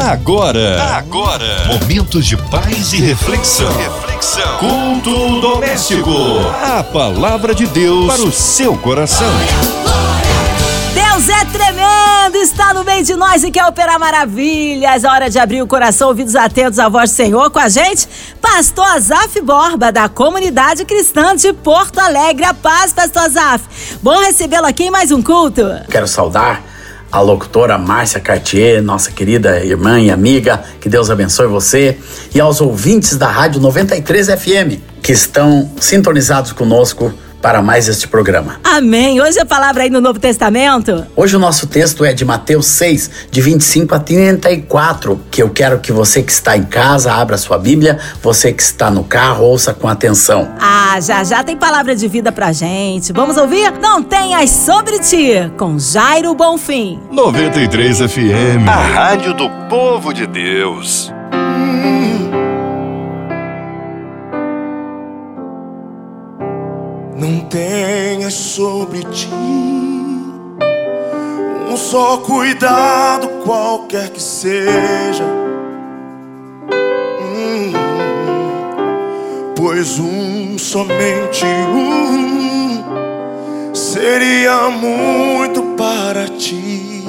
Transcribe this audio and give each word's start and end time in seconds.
Agora, 0.00 0.94
agora, 0.96 1.66
momentos 1.66 2.24
de 2.24 2.34
paz 2.34 2.94
e 2.94 3.02
reflexão. 3.02 3.70
Reflexão. 3.76 4.56
Culto 4.56 5.42
doméstico. 5.42 6.10
A 6.62 6.82
palavra 6.82 7.54
de 7.54 7.66
Deus 7.66 8.06
para 8.06 8.22
o 8.22 8.32
seu 8.32 8.78
coração. 8.78 9.30
Deus 10.94 11.28
é 11.28 11.44
tremendo, 11.44 12.36
está 12.36 12.72
no 12.72 12.82
meio 12.82 13.04
de 13.04 13.14
nós 13.14 13.44
e 13.44 13.50
quer 13.50 13.66
operar 13.66 14.00
maravilhas. 14.00 15.04
Hora 15.04 15.28
de 15.28 15.38
abrir 15.38 15.60
o 15.60 15.66
coração, 15.66 16.08
ouvidos 16.08 16.34
atentos 16.34 16.78
à 16.78 16.88
voz 16.88 17.10
do 17.10 17.16
Senhor 17.16 17.50
com 17.50 17.58
a 17.58 17.68
gente. 17.68 18.08
Pastor 18.40 18.86
Azaf 18.86 19.38
Borba, 19.42 19.92
da 19.92 20.08
Comunidade 20.08 20.86
Cristã 20.86 21.36
de 21.36 21.52
Porto 21.52 21.98
Alegre. 21.98 22.46
A 22.46 22.54
paz, 22.54 22.94
Pastor 22.94 23.24
Azaf. 23.24 23.64
Bom 24.02 24.18
recebê-lo 24.18 24.66
aqui 24.66 24.84
em 24.84 24.90
mais 24.90 25.12
um 25.12 25.22
culto. 25.22 25.62
Quero 25.90 26.08
saudar 26.08 26.69
a 27.10 27.20
locutora 27.20 27.76
Márcia 27.76 28.20
Cartier, 28.20 28.82
nossa 28.82 29.10
querida 29.10 29.64
irmã 29.64 30.00
e 30.00 30.10
amiga, 30.10 30.62
que 30.80 30.88
Deus 30.88 31.10
abençoe 31.10 31.46
você, 31.46 31.98
e 32.34 32.40
aos 32.40 32.60
ouvintes 32.60 33.16
da 33.16 33.28
Rádio 33.28 33.60
93 33.60 34.28
FM, 34.28 34.80
que 35.02 35.12
estão 35.12 35.70
sintonizados 35.80 36.52
conosco 36.52 37.12
para 37.40 37.62
mais 37.62 37.88
este 37.88 38.06
programa. 38.06 38.60
Amém. 38.62 39.20
Hoje 39.20 39.38
a 39.38 39.46
palavra 39.46 39.82
aí 39.82 39.90
no 39.90 40.00
Novo 40.00 40.18
Testamento. 40.18 41.06
Hoje 41.16 41.36
o 41.36 41.38
nosso 41.38 41.66
texto 41.66 42.04
é 42.04 42.12
de 42.12 42.24
Mateus 42.24 42.66
6, 42.66 43.10
de 43.30 43.40
25 43.40 43.94
a 43.94 43.98
34, 43.98 45.20
que 45.30 45.42
eu 45.42 45.50
quero 45.50 45.78
que 45.78 45.92
você 45.92 46.22
que 46.22 46.32
está 46.32 46.56
em 46.56 46.64
casa 46.64 47.12
abra 47.12 47.36
sua 47.36 47.58
Bíblia, 47.58 47.98
você 48.22 48.52
que 48.52 48.62
está 48.62 48.90
no 48.90 49.04
carro 49.04 49.44
ouça 49.44 49.72
com 49.72 49.88
atenção. 49.88 50.48
Ah, 50.60 50.98
já 51.00 51.24
já 51.24 51.42
tem 51.42 51.56
palavra 51.56 51.94
de 51.94 52.06
vida 52.08 52.30
pra 52.30 52.52
gente. 52.52 53.12
Vamos 53.12 53.36
ouvir? 53.36 53.72
Não 53.80 54.02
tenhas 54.02 54.50
sobre 54.50 54.98
ti, 54.98 55.50
com 55.56 55.78
Jairo 55.78 56.34
Bonfim. 56.34 56.98
93 57.10 57.98
FM, 57.98 58.68
a 58.68 58.76
rádio 58.76 59.34
do 59.34 59.48
povo 59.68 60.12
de 60.12 60.26
Deus. 60.26 61.12
Não 67.20 67.40
tenha 67.40 68.30
sobre 68.30 69.02
ti 69.04 69.28
um 71.70 71.76
só 71.76 72.16
cuidado, 72.16 73.28
qualquer 73.44 74.08
que 74.08 74.22
seja. 74.22 75.22
Hum, 77.20 77.72
pois 79.54 79.98
um, 79.98 80.56
somente 80.56 81.44
um, 81.44 82.82
seria 83.74 84.70
muito 84.70 85.62
para 85.76 86.26
ti. 86.26 87.04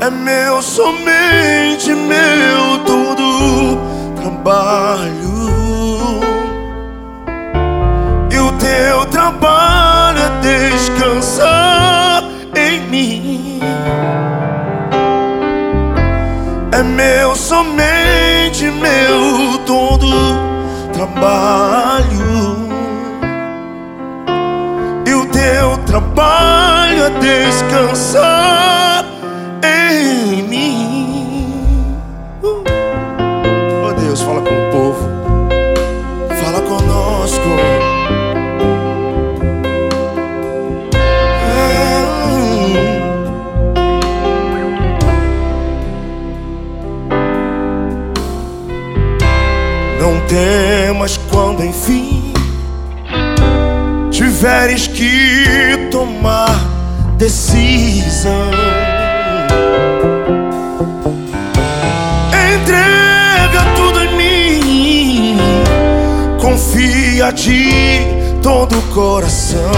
É, 0.00 0.06
é 0.06 0.10
meu, 0.10 0.62
somente 0.62 1.94
meu 1.94 2.82
todo 2.86 3.87
trabalho. 4.28 5.38
E 8.30 8.38
o 8.38 8.52
teu 8.52 9.06
trabalho 9.06 10.18
é 10.18 10.40
confia 66.58 67.30
de 67.32 67.70
todo 68.42 68.76
o 68.76 68.82
coração. 68.92 69.70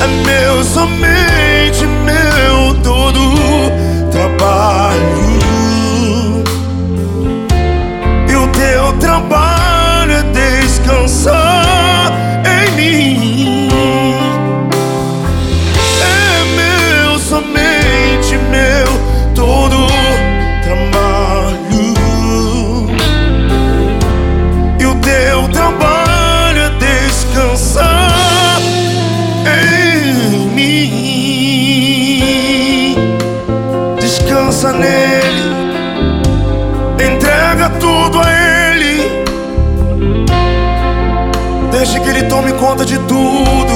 É 0.00 0.06
meu, 0.26 0.64
somente 0.64 1.86
meu 2.04 2.74
todo 2.82 3.20
trabalho. 4.10 5.00
E 8.28 8.34
o 8.34 8.48
teu 8.48 8.92
trabalho 8.98 10.12
é 10.12 10.22
descansar 10.32 12.12
em 12.44 12.70
mim. 12.72 13.61
Tome 42.42 42.52
conta 42.54 42.84
de 42.84 42.98
tudo. 42.98 43.72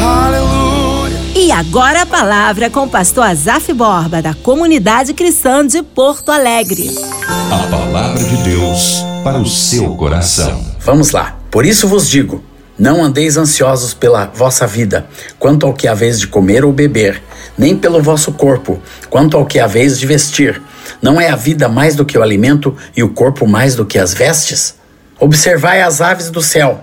Aleluia. 0.00 1.18
E 1.34 1.50
agora 1.50 2.02
a 2.02 2.06
palavra 2.06 2.70
com 2.70 2.84
o 2.84 2.88
pastor 2.88 3.24
Azaf 3.24 3.72
Borba, 3.72 4.22
da 4.22 4.32
Comunidade 4.32 5.12
Cristã 5.12 5.66
de 5.66 5.82
Porto 5.82 6.30
Alegre. 6.30 6.96
A 7.26 7.66
palavra 7.68 8.22
de 8.22 8.36
Deus 8.44 9.02
para 9.24 9.38
o 9.38 9.46
seu 9.46 9.96
coração. 9.96 10.64
Vamos 10.78 11.10
lá. 11.10 11.36
Por 11.50 11.66
isso 11.66 11.88
vos 11.88 12.08
digo: 12.08 12.44
não 12.78 13.02
andeis 13.02 13.36
ansiosos 13.36 13.92
pela 13.92 14.26
vossa 14.26 14.64
vida, 14.64 15.06
quanto 15.40 15.66
ao 15.66 15.74
que 15.74 15.88
haveis 15.88 16.20
de 16.20 16.28
comer 16.28 16.64
ou 16.64 16.72
beber, 16.72 17.20
nem 17.58 17.76
pelo 17.76 18.00
vosso 18.00 18.32
corpo, 18.32 18.80
quanto 19.10 19.36
ao 19.36 19.46
que 19.46 19.58
haveis 19.58 19.98
de 19.98 20.06
vestir. 20.06 20.62
Não 21.00 21.20
é 21.20 21.28
a 21.28 21.36
vida 21.36 21.68
mais 21.68 21.96
do 21.96 22.04
que 22.04 22.16
o 22.16 22.22
alimento 22.22 22.76
e 22.96 23.02
o 23.02 23.08
corpo 23.08 23.48
mais 23.48 23.74
do 23.74 23.84
que 23.84 23.98
as 23.98 24.14
vestes? 24.14 24.80
Observai 25.22 25.80
as 25.80 26.00
aves 26.00 26.30
do 26.30 26.42
céu. 26.42 26.82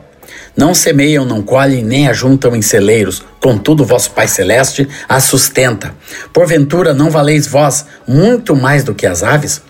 Não 0.55 0.73
semeiam, 0.73 1.25
não 1.25 1.41
colhem, 1.41 1.83
nem 1.83 2.07
ajuntam 2.07 2.55
em 2.55 2.61
celeiros, 2.61 3.21
contudo 3.37 3.83
vosso 3.83 4.11
Pai 4.11 4.29
Celeste 4.29 4.87
as 5.09 5.25
sustenta. 5.25 5.93
Porventura 6.31 6.93
não 6.93 7.09
valeis 7.09 7.45
vós 7.45 7.85
muito 8.07 8.55
mais 8.55 8.81
do 8.81 8.95
que 8.95 9.05
as 9.05 9.23
aves? 9.23 9.61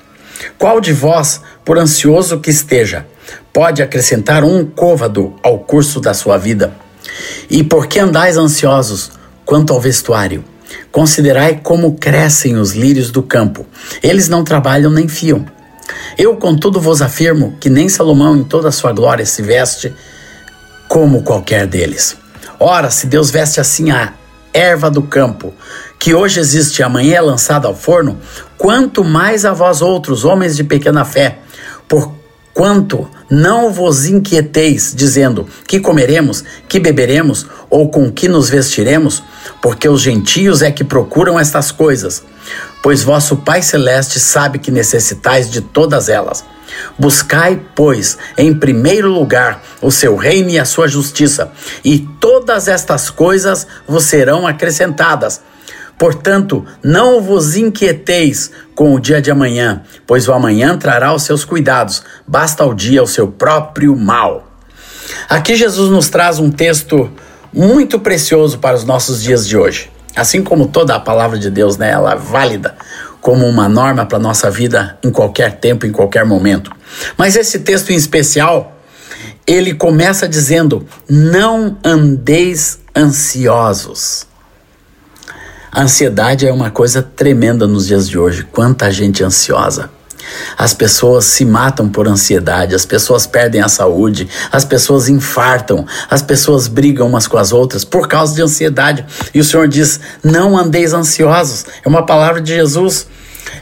Qual 0.56 0.79
de 0.79 0.94
vós, 0.94 1.41
por 1.66 1.79
ansioso 1.79 2.40
que 2.40 2.52
esteja, 2.52 3.08
pode 3.52 3.81
acrescentar 3.81 4.44
um 4.44 4.63
côvado 4.63 5.35
ao 5.41 5.58
curso 5.58 6.00
da 6.00 6.13
sua 6.13 6.38
vida? 6.38 6.72
E 7.49 7.64
por 7.64 7.88
que 7.88 7.97
andais 7.97 8.38
ansiosos 8.38 9.09
quanto 9.46 9.73
ao 9.73 9.82
vestuário? 9.82 10.46
Considerai 10.91 11.59
como 11.64 11.96
crescem 11.96 12.55
os 12.55 12.73
lírios 12.73 13.09
do 13.09 13.23
campo. 13.23 13.66
Eles 14.03 14.29
não 14.29 14.43
trabalham 14.43 14.91
nem 14.91 15.08
fiam. 15.08 15.43
Eu, 16.18 16.36
contudo, 16.36 16.80
vos 16.80 17.02
afirmo 17.02 17.56
que 17.59 17.70
nem 17.70 17.90
Salomão 17.90 18.36
em 18.36 18.44
toda 18.44 18.70
a 18.70 18.72
sua 18.72 18.91
glória 18.91 19.26
se 19.26 19.41
veste 19.41 19.94
como 20.88 21.24
qualquer 21.24 21.68
deles. 21.68 22.18
Ora, 22.59 22.90
se 22.90 23.08
Deus 23.08 23.30
veste 23.30 23.59
assim 23.59 23.91
a 23.91 24.14
erva 24.53 24.90
do 24.90 25.03
campo, 25.03 25.53
que 26.00 26.14
hoje 26.14 26.40
existe 26.40 26.80
e 26.80 26.84
amanhã 26.84 27.16
é 27.18 27.22
lançada 27.22 27.68
ao 27.68 27.76
forno, 27.76 28.18
quanto 28.58 29.03
mais 29.03 29.46
a 29.46 29.53
vós 29.53 29.82
outros, 29.82 30.26
homens 30.26 30.56
de 30.56 30.64
pequena 30.64 31.06
fé, 31.06 31.40
por 31.88 32.12
quanto 32.53 33.08
não 33.30 33.72
vos 33.72 34.06
inquieteis, 34.06 34.94
dizendo: 34.96 35.47
que 35.68 35.80
comeremos, 35.80 36.44
que 36.68 36.80
beberemos, 36.80 37.46
ou 37.70 37.90
com 37.90 38.12
que 38.12 38.28
nos 38.28 38.50
vestiremos? 38.50 39.24
Porque 39.62 39.88
os 39.88 40.02
gentios 40.02 40.62
é 40.62 40.72
que 40.72 40.84
procuram 40.84 41.40
estas 41.40 41.72
coisas. 41.72 42.24
Pois 42.81 43.03
vosso 43.03 43.37
Pai 43.37 43.61
Celeste 43.61 44.19
sabe 44.19 44.59
que 44.59 44.72
necessitais 44.72 45.49
de 45.49 45.61
todas 45.61 46.09
elas. 46.09 46.43
Buscai, 46.97 47.61
pois, 47.75 48.17
em 48.37 48.53
primeiro 48.53 49.11
lugar 49.11 49.61
o 49.81 49.91
seu 49.91 50.16
reino 50.16 50.49
e 50.49 50.59
a 50.59 50.66
sua 50.66 50.87
justiça, 50.87 51.51
e 51.84 51.99
todas 52.19 52.67
estas 52.67 53.09
coisas 53.09 53.67
vos 53.87 54.03
serão 54.03 54.46
acrescentadas. 54.46 55.41
Portanto, 55.97 56.66
não 56.81 57.22
vos 57.22 57.57
inquieteis 57.57 58.52
com 58.73 58.93
o 58.93 58.99
dia 58.99 59.22
de 59.22 59.29
amanhã, 59.29 59.84
pois 60.07 60.29
o 60.29 60.34
amanhã 60.34 60.78
trará 60.78 61.13
os 61.13 61.23
seus 61.23 61.43
cuidados, 61.43 62.03
basta 62.25 62.63
ao 62.63 62.73
dia 62.73 63.03
o 63.03 63.07
seu 63.07 63.28
próprio 63.28 63.95
mal. 63.97 64.49
Aqui 65.28 65.55
Jesus 65.55 65.91
nos 65.91 66.07
traz 66.07 66.40
um 66.40 66.49
texto 66.49 67.11
muito 67.52 67.99
precioso 67.99 68.59
para 68.59 68.78
os 68.78 68.85
nossos 68.85 69.22
dias 69.22 69.45
de 69.45 69.57
hoje. 69.57 69.91
Assim 70.16 70.44
como 70.44 70.67
toda 70.67 70.96
a 70.96 71.00
palavra 71.00 71.38
de 71.38 71.50
Deus, 71.50 71.78
né, 71.78 71.91
ela 71.91 72.14
é 72.14 72.16
válida 72.16 72.76
como 73.22 73.46
uma 73.46 73.67
norma 73.67 74.06
para 74.06 74.20
nossa 74.20 74.50
vida 74.50 74.97
em 75.03 75.11
qualquer 75.11 75.59
tempo, 75.59 75.85
em 75.85 75.91
qualquer 75.91 76.26
momento. 76.26 76.72
Mas 77.17 77.35
esse 77.35 77.59
texto 77.59 77.91
em 77.91 77.96
especial, 77.96 78.78
ele 79.46 79.73
começa 79.73 80.28
dizendo: 80.28 80.85
Não 81.08 81.78
andeis 81.84 82.79
ansiosos. 82.96 84.28
A 85.72 85.84
ansiedade 85.84 86.47
é 86.47 86.52
uma 86.52 86.72
coisa 86.72 87.02
tremenda 87.03 87.67
nos 87.67 87.85
dias 87.88 88.09
de 88.09 88.17
hoje. 88.17 88.44
Quanta 88.44 88.91
gente 88.91 89.23
ansiosa. 89.23 89.91
As 90.58 90.73
pessoas 90.73 91.26
se 91.26 91.46
matam 91.46 91.90
por 91.90 92.08
ansiedade, 92.08 92.76
as 92.76 92.85
pessoas 92.85 93.26
perdem 93.26 93.61
a 93.61 93.67
saúde, 93.67 94.28
as 94.52 94.66
pessoas 94.66 95.08
infartam, 95.09 95.85
as 96.09 96.22
pessoas 96.22 96.67
brigam 96.67 97.08
umas 97.08 97.28
com 97.28 97.37
as 97.37 97.52
outras 97.52 97.84
por 97.84 98.08
causa 98.08 98.35
de 98.35 98.41
ansiedade. 98.41 99.05
E 99.34 99.40
o 99.40 99.43
Senhor 99.43 99.67
diz: 99.67 99.99
Não 100.23 100.58
andeis 100.58 100.93
ansiosos. 100.93 101.66
É 101.84 101.87
uma 101.87 102.05
palavra 102.05 102.41
de 102.41 102.53
Jesus. 102.53 103.08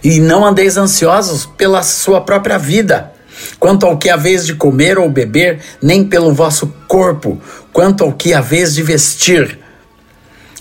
E 0.04 0.20
não 0.20 0.46
andeis 0.46 0.78
ansiosos 0.78 1.46
pela 1.46 1.82
sua 1.82 2.22
própria 2.22 2.58
vida, 2.58 3.12
quanto 3.60 3.86
ao 3.86 3.98
que 3.98 4.10
haveis 4.10 4.46
de 4.46 4.54
comer 4.54 4.98
ou 4.98 5.10
beber, 5.10 5.60
nem 5.82 6.04
pelo 6.04 6.34
vosso 6.34 6.74
corpo, 6.88 7.42
quanto 7.72 8.04
ao 8.04 8.12
que 8.12 8.34
haveis 8.34 8.74
de 8.74 8.84
vestir. 8.84 9.67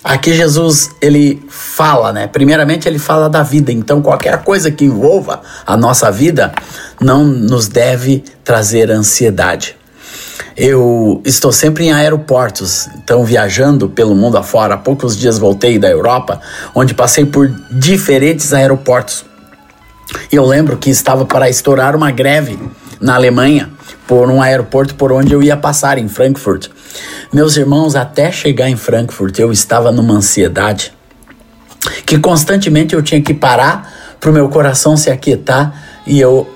Aqui 0.08 0.34
Jesus 0.34 0.92
ele 1.00 1.44
fala, 1.48 2.12
né? 2.12 2.28
Primeiramente 2.28 2.88
ele 2.88 2.96
fala 2.96 3.28
da 3.28 3.42
vida. 3.42 3.72
Então 3.72 4.00
qualquer 4.00 4.40
coisa 4.44 4.70
que 4.70 4.84
envolva 4.84 5.42
a 5.66 5.76
nossa 5.76 6.12
vida 6.12 6.52
não 7.00 7.24
nos 7.24 7.66
deve 7.66 8.22
trazer 8.44 8.88
ansiedade. 8.88 9.76
Eu 10.56 11.20
estou 11.24 11.50
sempre 11.50 11.86
em 11.86 11.92
aeroportos, 11.92 12.88
então 12.94 13.24
viajando 13.24 13.88
pelo 13.88 14.14
mundo 14.14 14.38
afora. 14.38 14.74
Há 14.74 14.78
poucos 14.78 15.16
dias 15.16 15.38
voltei 15.38 15.76
da 15.76 15.90
Europa, 15.90 16.40
onde 16.72 16.94
passei 16.94 17.26
por 17.26 17.52
diferentes 17.68 18.52
aeroportos. 18.54 19.24
Eu 20.30 20.46
lembro 20.46 20.76
que 20.76 20.88
estava 20.88 21.24
para 21.24 21.50
estourar 21.50 21.96
uma 21.96 22.12
greve 22.12 22.56
na 23.00 23.16
Alemanha 23.16 23.75
por 24.06 24.30
um 24.30 24.40
aeroporto 24.40 24.94
por 24.94 25.12
onde 25.12 25.32
eu 25.32 25.42
ia 25.42 25.56
passar 25.56 25.98
em 25.98 26.08
Frankfurt. 26.08 26.68
Meus 27.32 27.56
irmãos, 27.56 27.96
até 27.96 28.30
chegar 28.30 28.68
em 28.68 28.76
Frankfurt, 28.76 29.38
eu 29.38 29.52
estava 29.52 29.90
numa 29.90 30.14
ansiedade 30.14 30.92
que 32.04 32.18
constantemente 32.18 32.94
eu 32.94 33.02
tinha 33.02 33.20
que 33.20 33.34
parar 33.34 34.16
para 34.20 34.30
o 34.30 34.32
meu 34.32 34.48
coração 34.48 34.96
se 34.96 35.10
aquietar 35.10 35.96
e 36.06 36.20
eu, 36.20 36.48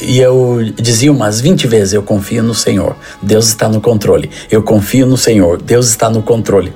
e 0.00 0.18
eu 0.18 0.60
dizia 0.76 1.12
umas 1.12 1.40
20 1.40 1.66
vezes: 1.66 1.92
Eu 1.92 2.02
confio 2.02 2.42
no 2.42 2.54
Senhor, 2.54 2.96
Deus 3.20 3.48
está 3.48 3.68
no 3.68 3.80
controle. 3.80 4.30
Eu 4.50 4.62
confio 4.62 5.06
no 5.06 5.16
Senhor, 5.16 5.60
Deus 5.60 5.88
está 5.88 6.08
no 6.08 6.22
controle. 6.22 6.72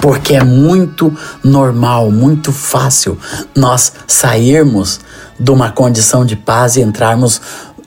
Porque 0.00 0.34
é 0.34 0.42
muito 0.42 1.14
normal, 1.44 2.10
muito 2.10 2.52
fácil 2.52 3.18
nós 3.54 3.92
sairmos 4.06 5.00
de 5.38 5.50
uma 5.50 5.70
condição 5.70 6.24
de 6.24 6.36
paz 6.36 6.76
e 6.76 6.80
entrarmos 6.80 7.40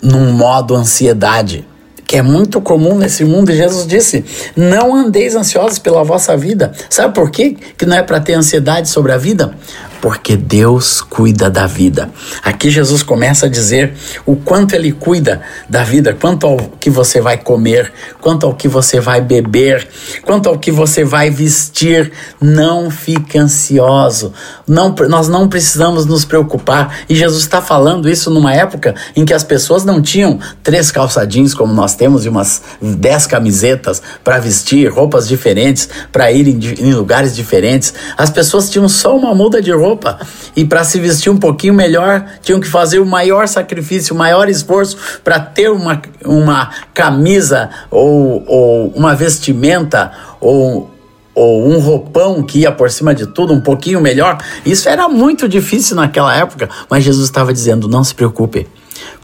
num 0.03 0.31
modo 0.33 0.75
ansiedade 0.75 1.65
que 2.05 2.17
é 2.17 2.21
muito 2.21 2.61
comum 2.61 2.95
nesse 2.95 3.25
mundo, 3.25 3.51
e 3.51 3.55
Jesus 3.55 3.87
disse: 3.87 4.23
Não 4.55 4.93
andeis 4.93 5.35
ansiosos 5.35 5.79
pela 5.79 6.03
vossa 6.03 6.37
vida. 6.37 6.71
Sabe 6.87 7.11
por 7.11 7.31
quê? 7.31 7.57
que 7.75 7.87
não 7.87 7.97
é 7.97 8.03
para 8.03 8.19
ter 8.19 8.33
ansiedade 8.33 8.87
sobre 8.87 9.11
a 9.11 9.17
vida? 9.17 9.55
Porque 10.03 10.35
Deus 10.35 10.99
cuida 11.01 11.49
da 11.49 11.65
vida. 11.65 12.09
Aqui 12.43 12.69
Jesus 12.69 13.01
começa 13.01 13.45
a 13.45 13.49
dizer 13.49 13.93
o 14.25 14.35
quanto 14.35 14.73
ele 14.73 14.91
cuida 14.91 15.41
da 15.69 15.81
vida, 15.81 16.13
quanto 16.13 16.45
ao 16.45 16.57
que 16.57 16.89
você 16.89 17.21
vai 17.21 17.37
comer, 17.37 17.89
quanto 18.19 18.45
ao 18.45 18.53
que 18.53 18.67
você 18.67 18.99
vai 18.99 19.21
beber, 19.21 19.87
quanto 20.25 20.49
ao 20.49 20.59
que 20.59 20.73
você 20.73 21.05
vai 21.05 21.29
vestir. 21.29 22.11
Não 22.41 22.91
fique 22.91 23.37
ansioso. 23.37 24.33
Não, 24.67 24.93
nós 25.07 25.29
não 25.29 25.47
precisamos 25.47 26.05
nos 26.05 26.25
preocupar. 26.25 26.97
E 27.07 27.15
Jesus 27.15 27.41
está 27.41 27.61
falando 27.61 28.09
isso 28.09 28.29
numa 28.29 28.53
época 28.53 28.95
em 29.15 29.23
que 29.23 29.33
as 29.33 29.45
pessoas 29.45 29.85
não 29.85 30.01
tinham 30.01 30.37
três 30.61 30.91
calçadinhos 30.91 31.53
como 31.53 31.73
nós 31.73 31.95
temos 31.95 32.25
e 32.25 32.29
umas 32.29 32.61
dez 32.81 33.25
camisetas 33.25 34.01
para 34.21 34.37
vestir, 34.37 34.91
roupas 34.91 35.29
diferentes, 35.29 35.87
para 36.11 36.29
ir 36.29 36.45
em, 36.45 36.89
em 36.89 36.93
lugares 36.93 37.33
diferentes. 37.33 37.93
As 38.17 38.29
pessoas 38.29 38.69
tinham 38.69 38.89
só 38.89 39.15
uma 39.15 39.33
muda 39.33 39.61
de 39.61 39.71
roupa 39.71 39.92
roupa 39.93 40.19
e 40.55 40.65
para 40.65 40.83
se 40.83 40.99
vestir 40.99 41.29
um 41.29 41.37
pouquinho 41.37 41.73
melhor 41.73 42.25
tinham 42.41 42.59
que 42.59 42.67
fazer 42.67 42.99
o 42.99 43.05
maior 43.05 43.47
sacrifício, 43.47 44.15
o 44.15 44.17
maior 44.17 44.49
esforço 44.49 44.97
para 45.23 45.39
ter 45.39 45.69
uma, 45.69 46.01
uma 46.25 46.71
camisa 46.93 47.69
ou, 47.89 48.43
ou 48.47 48.87
uma 48.89 49.15
vestimenta 49.15 50.11
ou 50.41 50.91
ou 51.35 51.67
um 51.67 51.79
roupão 51.79 52.43
que 52.43 52.59
ia 52.59 52.71
por 52.71 52.91
cima 52.91 53.15
de 53.15 53.25
tudo, 53.25 53.55
um 53.55 53.59
pouquinho 53.59 53.99
melhor. 53.99 54.37
Isso 54.63 54.87
era 54.87 55.09
muito 55.09 55.49
difícil 55.49 55.95
naquela 55.95 56.35
época, 56.35 56.69
mas 56.87 57.03
Jesus 57.03 57.25
estava 57.25 57.51
dizendo: 57.51 57.87
não 57.87 58.03
se 58.03 58.13
preocupe, 58.13 58.67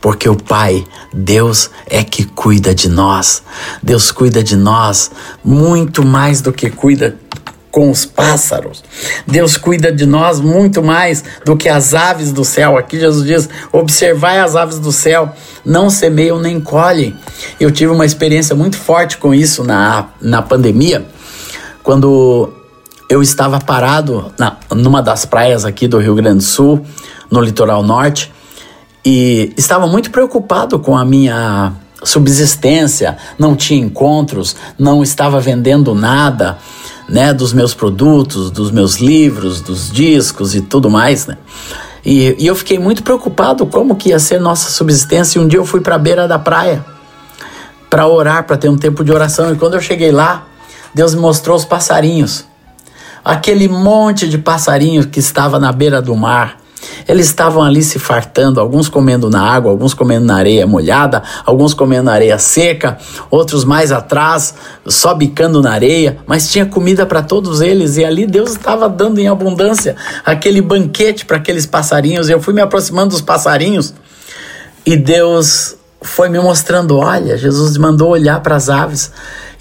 porque 0.01 0.27
o 0.27 0.35
Pai, 0.35 0.83
Deus, 1.13 1.69
é 1.85 2.03
que 2.03 2.25
cuida 2.25 2.73
de 2.73 2.89
nós. 2.89 3.43
Deus 3.83 4.11
cuida 4.11 4.41
de 4.41 4.55
nós 4.55 5.11
muito 5.43 6.03
mais 6.03 6.41
do 6.41 6.51
que 6.51 6.71
cuida 6.71 7.15
com 7.71 7.89
os 7.89 8.05
pássaros. 8.05 8.83
Deus 9.27 9.57
cuida 9.57 9.91
de 9.91 10.05
nós 10.05 10.39
muito 10.39 10.81
mais 10.81 11.23
do 11.45 11.55
que 11.55 11.69
as 11.69 11.93
aves 11.93 12.31
do 12.31 12.43
céu. 12.43 12.77
Aqui 12.77 12.99
Jesus 12.99 13.25
diz: 13.25 13.49
observai 13.71 14.39
as 14.39 14.55
aves 14.55 14.79
do 14.79 14.91
céu, 14.91 15.33
não 15.65 15.89
semeiam 15.89 16.39
nem 16.39 16.59
colhem. 16.59 17.15
Eu 17.59 17.71
tive 17.71 17.91
uma 17.91 18.05
experiência 18.05 18.55
muito 18.55 18.77
forte 18.77 19.17
com 19.17 19.33
isso 19.33 19.63
na, 19.63 20.07
na 20.21 20.41
pandemia, 20.41 21.05
quando 21.83 22.53
eu 23.09 23.21
estava 23.21 23.59
parado 23.59 24.31
na, 24.37 24.57
numa 24.71 25.01
das 25.01 25.25
praias 25.25 25.65
aqui 25.65 25.87
do 25.87 25.97
Rio 25.97 26.15
Grande 26.15 26.37
do 26.37 26.43
Sul, 26.43 26.85
no 27.29 27.41
litoral 27.41 27.81
norte, 27.83 28.31
e 29.03 29.53
estava 29.57 29.87
muito 29.87 30.11
preocupado 30.11 30.77
com 30.79 30.95
a 30.95 31.03
minha 31.03 31.73
subsistência, 32.03 33.17
não 33.37 33.55
tinha 33.55 33.83
encontros, 33.83 34.55
não 34.77 35.03
estava 35.03 35.39
vendendo 35.39 35.93
nada 35.93 36.57
né, 37.09 37.33
dos 37.33 37.51
meus 37.53 37.73
produtos, 37.73 38.51
dos 38.51 38.71
meus 38.71 38.97
livros, 38.97 39.61
dos 39.61 39.91
discos 39.91 40.53
e 40.55 40.61
tudo 40.61 40.89
mais, 40.89 41.25
né? 41.25 41.37
E, 42.05 42.35
e 42.39 42.47
eu 42.47 42.55
fiquei 42.55 42.79
muito 42.79 43.03
preocupado 43.03 43.65
como 43.65 43.95
que 43.95 44.09
ia 44.09 44.19
ser 44.19 44.39
nossa 44.39 44.69
subsistência. 44.71 45.37
E 45.37 45.41
um 45.41 45.47
dia 45.47 45.59
eu 45.59 45.65
fui 45.65 45.81
para 45.81 45.95
a 45.95 45.97
beira 45.97 46.27
da 46.27 46.39
praia 46.39 46.85
para 47.89 48.07
orar, 48.07 48.45
para 48.45 48.55
ter 48.55 48.69
um 48.69 48.77
tempo 48.77 49.03
de 49.03 49.11
oração. 49.11 49.51
E 49.51 49.57
quando 49.57 49.73
eu 49.73 49.81
cheguei 49.81 50.11
lá, 50.11 50.47
Deus 50.93 51.13
me 51.13 51.21
mostrou 51.21 51.57
os 51.57 51.65
passarinhos. 51.65 52.45
Aquele 53.25 53.67
monte 53.67 54.29
de 54.29 54.37
passarinhos 54.37 55.05
que 55.05 55.19
estava 55.19 55.59
na 55.59 55.71
beira 55.71 56.01
do 56.01 56.15
mar, 56.15 56.58
eles 57.09 57.25
estavam 57.25 57.63
ali 57.63 57.81
se 57.81 57.97
fartando, 57.97 58.59
alguns 58.59 58.87
comendo 58.87 59.31
na 59.31 59.41
água, 59.41 59.71
alguns 59.71 59.95
comendo 59.95 60.27
na 60.27 60.35
areia 60.35 60.67
molhada, 60.67 61.23
alguns 61.43 61.73
comendo 61.73 62.03
na 62.03 62.13
areia 62.13 62.37
seca, 62.37 62.99
outros 63.31 63.65
mais 63.65 63.91
atrás, 63.91 64.53
só 64.85 65.15
bicando 65.15 65.59
na 65.59 65.71
areia, 65.71 66.19
mas 66.27 66.51
tinha 66.51 66.67
comida 66.67 67.07
para 67.07 67.23
todos 67.23 67.61
eles 67.61 67.97
e 67.97 68.05
ali 68.05 68.27
Deus 68.27 68.51
estava 68.51 68.87
dando 68.87 69.17
em 69.17 69.27
abundância 69.27 69.95
aquele 70.23 70.61
banquete 70.61 71.25
para 71.25 71.37
aqueles 71.37 71.65
passarinhos. 71.65 72.29
Eu 72.29 72.39
fui 72.39 72.53
me 72.53 72.61
aproximando 72.61 73.09
dos 73.09 73.21
passarinhos 73.21 73.91
e 74.85 74.95
Deus 74.95 75.75
foi 76.01 76.29
me 76.29 76.39
mostrando: 76.39 76.97
olha, 76.97 77.37
Jesus 77.37 77.75
mandou 77.77 78.09
olhar 78.09 78.39
para 78.41 78.55
as 78.55 78.69
aves. 78.69 79.11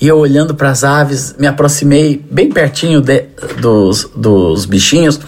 E 0.00 0.06
eu 0.06 0.16
olhando 0.16 0.54
para 0.54 0.70
as 0.70 0.84
aves, 0.84 1.34
me 1.40 1.46
aproximei 1.48 2.24
bem 2.30 2.50
pertinho 2.50 3.00
de, 3.00 3.24
dos, 3.60 4.08
dos 4.14 4.64
bichinhos, 4.64 5.18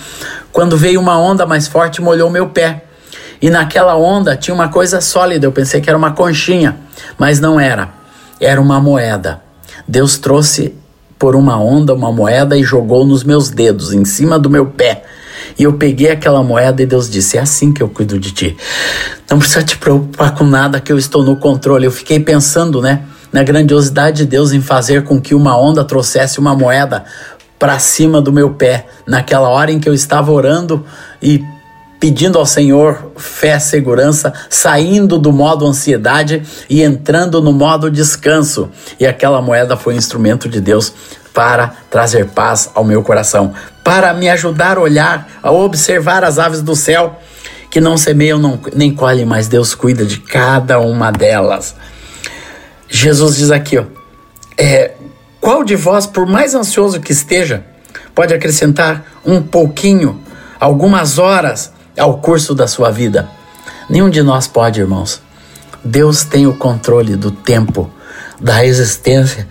quando 0.52 0.76
veio 0.76 1.00
uma 1.00 1.18
onda 1.18 1.46
mais 1.46 1.66
forte, 1.68 2.00
molhou 2.00 2.30
meu 2.30 2.48
pé. 2.48 2.84
E 3.40 3.48
naquela 3.48 3.96
onda 3.96 4.36
tinha 4.36 4.54
uma 4.54 4.68
coisa 4.68 5.00
sólida, 5.00 5.46
eu 5.46 5.52
pensei 5.52 5.80
que 5.80 5.88
era 5.88 5.96
uma 5.96 6.12
conchinha, 6.12 6.76
mas 7.18 7.40
não 7.40 7.58
era. 7.58 7.88
Era 8.38 8.60
uma 8.60 8.80
moeda. 8.80 9.40
Deus 9.88 10.18
trouxe 10.18 10.74
por 11.18 11.36
uma 11.36 11.58
onda 11.58 11.94
uma 11.94 12.12
moeda 12.12 12.56
e 12.56 12.62
jogou 12.62 13.06
nos 13.06 13.24
meus 13.24 13.50
dedos, 13.50 13.92
em 13.92 14.04
cima 14.04 14.38
do 14.38 14.50
meu 14.50 14.66
pé. 14.66 15.04
E 15.58 15.62
eu 15.62 15.74
peguei 15.74 16.10
aquela 16.10 16.42
moeda 16.42 16.82
e 16.82 16.86
Deus 16.86 17.08
disse: 17.08 17.36
É 17.36 17.40
assim 17.40 17.72
que 17.72 17.82
eu 17.82 17.88
cuido 17.88 18.18
de 18.18 18.32
ti. 18.32 18.56
Não 19.30 19.38
precisa 19.38 19.62
te 19.62 19.76
preocupar 19.76 20.34
com 20.34 20.44
nada, 20.44 20.80
que 20.80 20.92
eu 20.92 20.98
estou 20.98 21.22
no 21.22 21.36
controle. 21.36 21.86
Eu 21.86 21.90
fiquei 21.90 22.20
pensando, 22.20 22.80
né, 22.80 23.02
na 23.32 23.42
grandiosidade 23.42 24.18
de 24.18 24.26
Deus 24.26 24.52
em 24.52 24.60
fazer 24.60 25.04
com 25.04 25.20
que 25.20 25.34
uma 25.34 25.58
onda 25.58 25.84
trouxesse 25.84 26.38
uma 26.38 26.54
moeda 26.54 27.04
para 27.60 27.78
cima 27.78 28.22
do 28.22 28.32
meu 28.32 28.54
pé, 28.54 28.86
naquela 29.06 29.50
hora 29.50 29.70
em 29.70 29.78
que 29.78 29.86
eu 29.86 29.92
estava 29.92 30.32
orando 30.32 30.84
e 31.22 31.44
pedindo 32.00 32.38
ao 32.38 32.46
Senhor 32.46 33.12
fé, 33.18 33.58
segurança, 33.58 34.32
saindo 34.48 35.18
do 35.18 35.30
modo 35.30 35.66
ansiedade 35.66 36.42
e 36.70 36.82
entrando 36.82 37.42
no 37.42 37.52
modo 37.52 37.90
descanso. 37.90 38.70
E 38.98 39.06
aquela 39.06 39.42
moeda 39.42 39.76
foi 39.76 39.94
um 39.94 39.98
instrumento 39.98 40.48
de 40.48 40.58
Deus 40.58 40.90
para 41.34 41.74
trazer 41.90 42.28
paz 42.28 42.70
ao 42.74 42.82
meu 42.82 43.02
coração, 43.02 43.52
para 43.84 44.14
me 44.14 44.30
ajudar 44.30 44.78
a 44.78 44.80
olhar, 44.80 45.28
a 45.42 45.52
observar 45.52 46.24
as 46.24 46.38
aves 46.38 46.62
do 46.62 46.74
céu 46.74 47.20
que 47.70 47.80
não 47.80 47.98
semeiam 47.98 48.38
não, 48.38 48.58
nem 48.74 48.92
colhem, 48.92 49.26
mas 49.26 49.46
Deus 49.46 49.74
cuida 49.74 50.04
de 50.04 50.18
cada 50.18 50.80
uma 50.80 51.12
delas. 51.12 51.76
Jesus 52.88 53.36
diz 53.36 53.50
aqui, 53.50 53.78
ó, 53.78 53.84
é, 54.56 54.92
qual 55.40 55.64
de 55.64 55.74
vós, 55.74 56.06
por 56.06 56.26
mais 56.26 56.54
ansioso 56.54 57.00
que 57.00 57.12
esteja, 57.12 57.64
pode 58.14 58.34
acrescentar 58.34 59.04
um 59.24 59.40
pouquinho, 59.42 60.20
algumas 60.58 61.18
horas 61.18 61.72
ao 61.98 62.18
curso 62.18 62.54
da 62.54 62.66
sua 62.66 62.90
vida. 62.90 63.28
Nenhum 63.88 64.10
de 64.10 64.22
nós 64.22 64.46
pode, 64.46 64.80
irmãos. 64.80 65.22
Deus 65.82 66.24
tem 66.24 66.46
o 66.46 66.54
controle 66.54 67.16
do 67.16 67.30
tempo, 67.30 67.90
da 68.38 68.64
existência 68.64 69.48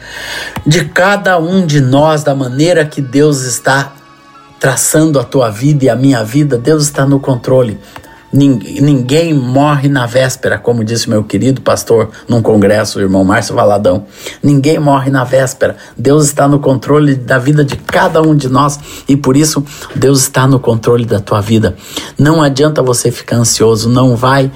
de 0.66 0.86
cada 0.86 1.40
um 1.40 1.66
de 1.66 1.82
nós, 1.82 2.24
da 2.24 2.36
maneira 2.36 2.86
que 2.86 3.02
Deus 3.02 3.42
está 3.42 3.94
traçando 4.60 5.20
a 5.20 5.24
tua 5.24 5.50
vida 5.50 5.86
e 5.86 5.90
a 5.90 5.96
minha 5.96 6.24
vida. 6.24 6.58
Deus 6.58 6.84
está 6.84 7.06
no 7.06 7.20
controle. 7.20 7.80
Ninguém 8.32 9.34
morre 9.34 9.90
na 9.90 10.06
véspera, 10.06 10.58
como 10.58 10.84
disse 10.84 11.10
meu 11.10 11.24
querido 11.24 11.62
pastor 11.62 12.10
num 12.28 12.42
congresso, 12.42 13.00
o 13.00 13.02
irmão 13.02 13.24
Márcio 13.24 13.56
Valadão. 13.56 14.06
Ninguém 14.42 14.80
morre 14.80 15.10
na 15.10 15.24
véspera. 15.24 15.76
Deus 15.98 16.26
está 16.26 16.48
no 16.48 16.60
controle 16.60 17.16
da 17.16 17.40
vida 17.40 17.66
de 17.66 17.76
cada 17.76 18.22
um 18.22 18.36
de 18.36 18.48
nós 18.48 18.80
e 19.08 19.18
por 19.18 19.36
isso 19.36 19.64
Deus 19.96 20.22
está 20.22 20.48
no 20.48 20.60
controle 20.60 21.06
da 21.06 21.20
tua 21.20 21.42
vida. 21.42 21.76
Não 22.18 22.42
adianta 22.42 22.84
você 22.84 23.12
ficar 23.12 23.38
ansioso, 23.38 23.90
não 23.90 24.16
vai 24.16 24.52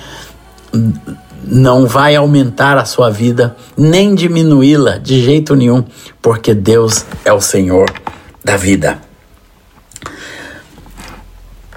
não 1.45 1.85
vai 1.85 2.15
aumentar 2.15 2.77
a 2.77 2.85
sua 2.85 3.09
vida, 3.09 3.55
nem 3.77 4.15
diminuí-la 4.15 4.97
de 4.97 5.21
jeito 5.21 5.55
nenhum, 5.55 5.83
porque 6.21 6.53
Deus 6.53 7.05
é 7.25 7.33
o 7.33 7.41
Senhor 7.41 7.91
da 8.43 8.55
vida. 8.55 9.12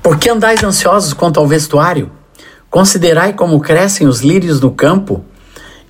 Por 0.07 0.19
que 0.19 0.31
andais 0.31 0.63
ansiosos 0.63 1.13
quanto 1.13 1.41
ao 1.41 1.49
vestuário? 1.49 2.13
Considerai 2.71 3.33
como 3.33 3.59
crescem 3.59 4.07
os 4.07 4.21
lírios 4.21 4.61
no 4.61 4.71
campo. 4.71 5.25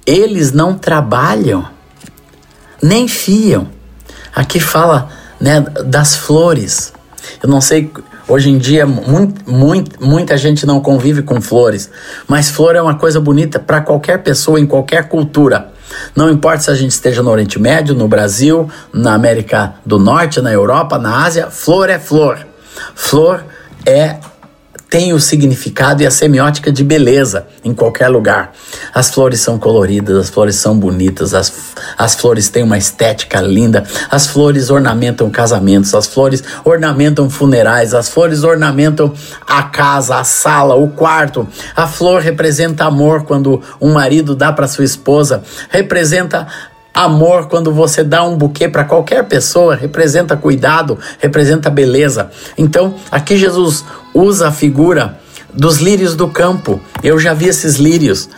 Eles 0.07 0.53
não 0.53 0.73
trabalham, 0.73 1.69
nem 2.83 3.07
fiam. 3.09 3.69
Aqui 4.35 4.59
fala 4.59 5.11
né, 5.39 5.61
das 5.85 6.17
flores. 6.17 6.95
Eu 7.43 7.51
não 7.51 7.61
sei, 7.61 7.93
hoje 8.27 8.49
em 8.49 8.57
dia 8.57 8.87
muito, 8.87 9.51
muito, 9.51 10.03
muita 10.03 10.39
gente 10.39 10.65
não 10.65 10.81
convive 10.81 11.21
com 11.21 11.39
flores, 11.39 11.91
mas 12.27 12.49
flor 12.49 12.75
é 12.75 12.81
uma 12.81 12.95
coisa 12.95 13.21
bonita 13.21 13.61
para 13.61 13.83
qualquer 13.83 14.23
pessoa, 14.23 14.59
em 14.59 14.65
qualquer 14.65 15.11
cultura. 15.11 15.75
Não 16.15 16.31
importa 16.31 16.63
se 16.63 16.71
a 16.71 16.75
gente 16.75 16.93
esteja 16.93 17.23
no 17.23 17.31
Oriente 17.31 17.59
Médio, 17.59 17.95
no 17.95 18.09
Brasil, 18.09 18.67
na 18.95 19.13
América 19.13 19.75
do 19.85 19.99
Norte, 19.99 20.41
na 20.41 20.51
Europa, 20.51 20.97
na 20.97 21.23
Ásia, 21.23 21.51
flor 21.51 21.91
é 21.91 21.99
flor. 21.99 22.39
Flor 22.95 23.45
é 23.87 24.17
tem 24.89 25.13
o 25.13 25.19
significado 25.19 26.03
e 26.03 26.07
a 26.07 26.11
semiótica 26.11 26.71
de 26.71 26.85
beleza 26.85 27.47
em 27.65 27.75
qualquer 27.75 28.09
lugar. 28.09 28.53
As 28.95 29.11
flores 29.11 29.41
são 29.41 29.59
coloridas, 29.59 30.17
as 30.17 30.31
flores 30.31 30.57
são 30.57 30.79
bonitas, 30.79 31.35
as, 31.35 31.53
as 31.99 32.15
flores 32.15 32.49
têm 32.49 32.63
uma 32.63 32.79
estética 32.79 33.41
linda, 33.41 33.85
as 34.11 34.29
flores 34.29 34.71
ornamentam 34.71 35.29
casamentos, 35.29 35.95
as 35.95 36.07
flores 36.07 36.43
ornamentam 36.65 37.29
funerais, 37.29 37.95
as 37.95 38.09
flores 38.09 38.45
ornamentam 38.45 39.13
a 39.47 39.65
casa, 39.65 40.17
a 40.17 40.25
sala, 40.25 40.77
o 40.77 40.89
quarto. 40.89 41.49
A 41.75 41.89
flor 41.89 42.21
representa 42.21 42.85
amor 42.85 43.25
quando 43.25 43.61
um 43.81 43.93
marido 43.93 44.37
dá 44.37 44.53
para 44.53 44.69
sua 44.69 44.85
esposa, 44.85 45.43
representa 45.69 46.47
Amor, 46.97 47.49
quando 47.49 47.75
você 47.75 48.03
dá 48.03 48.25
um 48.25 48.39
buquê 48.39 48.71
para 48.71 48.83
qualquer 48.83 49.23
pessoa, 49.25 49.75
representa 49.75 50.35
cuidado, 50.35 50.99
representa 51.19 51.69
beleza. 51.69 52.31
Então, 52.57 52.95
aqui 53.11 53.37
Jesus 53.37 53.85
usa 54.15 54.49
a 54.49 54.51
figura 54.51 55.21
dos 55.53 55.77
lírios 55.77 56.17
do 56.17 56.27
campo. 56.27 56.81
Eu 57.03 57.19
já 57.19 57.35
vi 57.35 57.49
esses 57.49 57.77
lírios, 57.77 58.31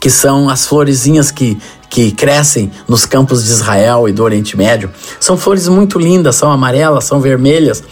que 0.00 0.08
são 0.08 0.48
as 0.48 0.66
florezinhas 0.66 1.30
que, 1.30 1.58
que 1.90 2.10
crescem 2.10 2.70
nos 2.88 3.04
campos 3.04 3.44
de 3.44 3.50
Israel 3.50 4.08
e 4.08 4.12
do 4.12 4.24
Oriente 4.24 4.56
Médio. 4.56 4.90
São 5.20 5.36
flores 5.36 5.68
muito 5.68 5.98
lindas, 5.98 6.36
são 6.36 6.50
amarelas, 6.50 7.04
são 7.04 7.20
vermelhas. 7.20 7.84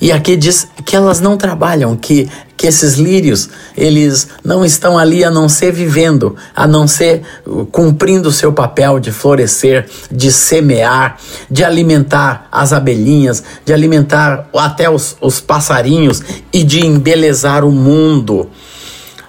E 0.00 0.12
aqui 0.12 0.36
diz 0.36 0.68
que 0.84 0.94
elas 0.94 1.20
não 1.20 1.36
trabalham, 1.36 1.96
que, 1.96 2.28
que 2.56 2.68
esses 2.68 2.94
lírios, 2.94 3.48
eles 3.76 4.28
não 4.44 4.64
estão 4.64 4.96
ali 4.96 5.24
a 5.24 5.30
não 5.30 5.48
ser 5.48 5.72
vivendo, 5.72 6.36
a 6.54 6.68
não 6.68 6.86
ser 6.86 7.22
uh, 7.44 7.66
cumprindo 7.66 8.28
o 8.28 8.32
seu 8.32 8.52
papel 8.52 9.00
de 9.00 9.10
florescer, 9.10 9.88
de 10.10 10.30
semear, 10.30 11.18
de 11.50 11.64
alimentar 11.64 12.46
as 12.52 12.72
abelhinhas, 12.72 13.42
de 13.64 13.72
alimentar 13.72 14.48
até 14.54 14.88
os, 14.88 15.16
os 15.20 15.40
passarinhos 15.40 16.22
e 16.52 16.62
de 16.62 16.86
embelezar 16.86 17.64
o 17.64 17.72
mundo. 17.72 18.48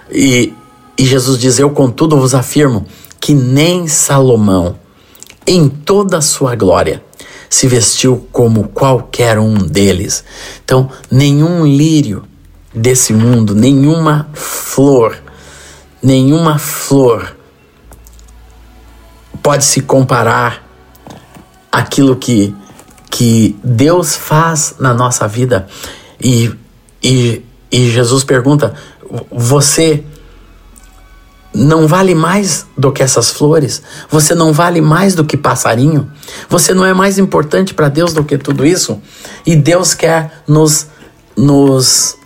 E, 0.08 0.52
e 0.96 1.04
Jesus 1.04 1.36
diz: 1.36 1.58
Eu, 1.58 1.70
contudo, 1.70 2.16
vos 2.16 2.34
afirmo 2.34 2.86
que 3.20 3.34
nem 3.34 3.88
Salomão, 3.88 4.76
em 5.44 5.68
toda 5.68 6.18
a 6.18 6.22
sua 6.22 6.54
glória, 6.54 7.02
se 7.50 7.66
vestiu 7.66 8.28
como 8.30 8.68
qualquer 8.68 9.36
um 9.36 9.58
deles. 9.58 10.24
Então, 10.64 10.88
nenhum 11.10 11.66
lírio 11.66 12.22
desse 12.72 13.12
mundo, 13.12 13.56
nenhuma 13.56 14.30
flor, 14.32 15.20
nenhuma 16.00 16.60
flor 16.60 17.36
pode 19.42 19.64
se 19.64 19.80
comparar 19.82 20.64
aquilo 21.72 22.14
que, 22.14 22.54
que 23.10 23.58
Deus 23.64 24.14
faz 24.14 24.76
na 24.78 24.94
nossa 24.94 25.26
vida. 25.26 25.66
E, 26.20 26.54
e, 27.02 27.44
e 27.70 27.90
Jesus 27.90 28.22
pergunta: 28.22 28.74
Você 29.30 30.04
não 31.60 31.86
vale 31.86 32.14
mais 32.14 32.66
do 32.74 32.90
que 32.90 33.02
essas 33.02 33.30
flores, 33.30 33.82
você 34.08 34.34
não 34.34 34.50
vale 34.50 34.80
mais 34.80 35.14
do 35.14 35.22
que 35.22 35.36
passarinho, 35.36 36.10
você 36.48 36.72
não 36.72 36.86
é 36.86 36.94
mais 36.94 37.18
importante 37.18 37.74
para 37.74 37.90
Deus 37.90 38.14
do 38.14 38.24
que 38.24 38.38
tudo 38.38 38.64
isso, 38.64 38.98
e 39.44 39.54
Deus 39.54 39.92
quer 39.92 40.42
nos, 40.48 40.86
nos, 41.36 42.16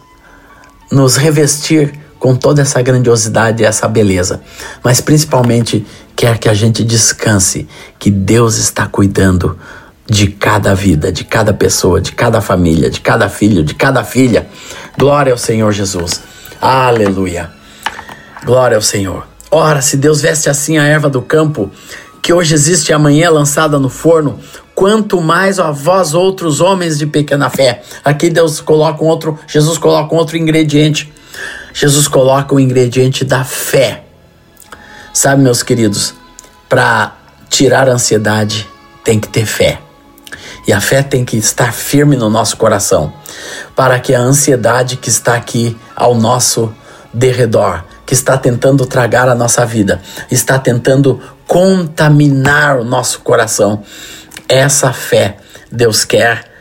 nos 0.91 1.17
revestir 1.17 1.99
com 2.17 2.37
toda 2.37 2.63
essa 2.63 2.81
grandiosidade 2.81 3.61
e 3.61 3.67
essa 3.67 3.89
beleza, 3.89 4.41
mas 4.85 5.01
principalmente 5.01 5.85
quer 6.15 6.39
que 6.39 6.49
a 6.49 6.55
gente 6.55 6.85
descanse, 6.85 7.67
que 7.99 8.13
Deus 8.13 8.57
está 8.57 8.87
cuidando 8.87 9.59
de 10.09 10.29
cada 10.29 10.77
vida, 10.77 11.11
de 11.11 11.25
cada 11.25 11.53
pessoa, 11.53 12.01
de 12.01 12.13
cada 12.13 12.41
família, 12.41 12.89
de 12.89 13.01
cada 13.01 13.29
filho, 13.29 13.65
de 13.65 13.75
cada 13.75 14.05
filha. 14.05 14.47
Glória 14.97 15.33
ao 15.33 15.39
Senhor 15.39 15.73
Jesus. 15.73 16.23
Aleluia. 16.61 17.64
Glória 18.45 18.77
ao 18.77 18.83
Senhor. 18.83 19.27
Ora, 19.51 19.81
se 19.81 19.97
Deus 19.97 20.21
veste 20.21 20.51
assim 20.51 20.77
a 20.77 20.85
erva 20.85 21.09
do 21.09 21.23
campo, 21.23 21.71
que 22.21 22.31
hoje 22.31 22.55
existe 22.55 22.91
e 22.91 22.93
amanhã 22.93 23.27
é 23.27 23.31
lançada 23.31 23.79
no 23.79 23.89
forno, 23.89 24.39
quanto 24.75 25.21
mais 25.21 25.59
a 25.59 25.71
vós 25.71 26.13
outros 26.13 26.61
homens 26.61 26.99
de 26.99 27.07
pequena 27.07 27.49
fé. 27.49 27.83
Aqui 28.05 28.29
Deus 28.29 28.61
coloca 28.61 29.03
um 29.03 29.07
outro, 29.07 29.39
Jesus 29.47 29.79
coloca 29.79 30.15
um 30.15 30.19
outro 30.19 30.37
ingrediente. 30.37 31.11
Jesus 31.73 32.07
coloca 32.07 32.55
o 32.55 32.61
ingrediente 32.61 33.25
da 33.25 33.45
fé. 33.45 34.05
Sabe, 35.13 35.41
meus 35.41 35.63
queridos, 35.63 36.13
para 36.69 37.17
tirar 37.49 37.89
a 37.89 37.93
ansiedade 37.93 38.69
tem 39.03 39.19
que 39.19 39.29
ter 39.29 39.47
fé. 39.47 39.81
E 40.67 40.73
a 40.73 40.81
fé 40.81 41.03
tem 41.03 41.25
que 41.25 41.37
estar 41.39 41.73
firme 41.73 42.17
no 42.17 42.29
nosso 42.29 42.57
coração, 42.57 43.13
para 43.75 43.99
que 44.01 44.15
a 44.15 44.21
ansiedade 44.21 44.97
que 44.97 45.09
está 45.09 45.35
aqui 45.35 45.77
ao 45.97 46.15
nosso 46.15 46.75
derredor 47.13 47.85
que 48.07 48.15
está 48.15 48.37
tentando 48.37 48.87
tragar 48.87 49.29
a 49.29 49.35
nossa 49.35 49.65
vida, 49.65 50.01
está 50.31 50.59
tentando 50.59 51.21
contaminar 51.47 52.79
o 52.79 52.85
nosso 52.85 53.21
coração. 53.21 53.83
Essa 54.49 54.93
fé, 54.93 55.39
Deus 55.71 56.05
quer 56.05 56.53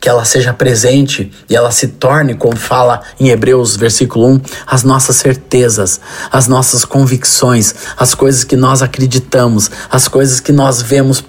que 0.00 0.08
ela 0.08 0.24
seja 0.24 0.52
presente 0.52 1.32
e 1.48 1.56
ela 1.56 1.70
se 1.70 1.88
torne, 1.88 2.34
como 2.34 2.56
fala 2.56 3.02
em 3.18 3.28
Hebreus 3.28 3.76
versículo 3.76 4.28
1, 4.28 4.40
as 4.66 4.84
nossas 4.84 5.16
certezas, 5.16 6.00
as 6.30 6.46
nossas 6.46 6.84
convicções, 6.84 7.74
as 7.96 8.14
coisas 8.14 8.44
que 8.44 8.56
nós 8.56 8.80
acreditamos, 8.80 9.70
as 9.90 10.06
coisas 10.06 10.38
que 10.40 10.52
nós 10.52 10.80
vemos 10.80 11.24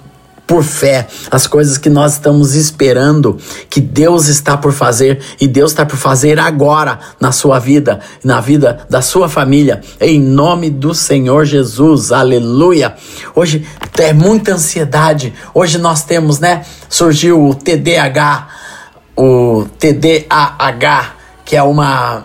por 0.50 0.64
fé, 0.64 1.06
as 1.30 1.46
coisas 1.46 1.78
que 1.78 1.88
nós 1.88 2.14
estamos 2.14 2.56
esperando, 2.56 3.38
que 3.70 3.80
Deus 3.80 4.26
está 4.26 4.56
por 4.56 4.72
fazer 4.72 5.20
e 5.40 5.46
Deus 5.46 5.70
está 5.70 5.86
por 5.86 5.96
fazer 5.96 6.40
agora 6.40 6.98
na 7.20 7.30
sua 7.30 7.60
vida, 7.60 8.00
na 8.24 8.40
vida 8.40 8.84
da 8.90 9.00
sua 9.00 9.28
família, 9.28 9.80
em 10.00 10.20
nome 10.20 10.68
do 10.68 10.92
Senhor 10.92 11.44
Jesus, 11.44 12.10
aleluia. 12.10 12.96
Hoje 13.32 13.64
é 13.96 14.12
muita 14.12 14.54
ansiedade, 14.54 15.32
hoje 15.54 15.78
nós 15.78 16.02
temos, 16.02 16.40
né? 16.40 16.64
Surgiu 16.88 17.46
o 17.46 17.54
TDAH, 17.54 18.48
o 19.16 19.66
TDAH, 19.78 21.12
que 21.44 21.56
é 21.56 21.62
uma 21.62 22.24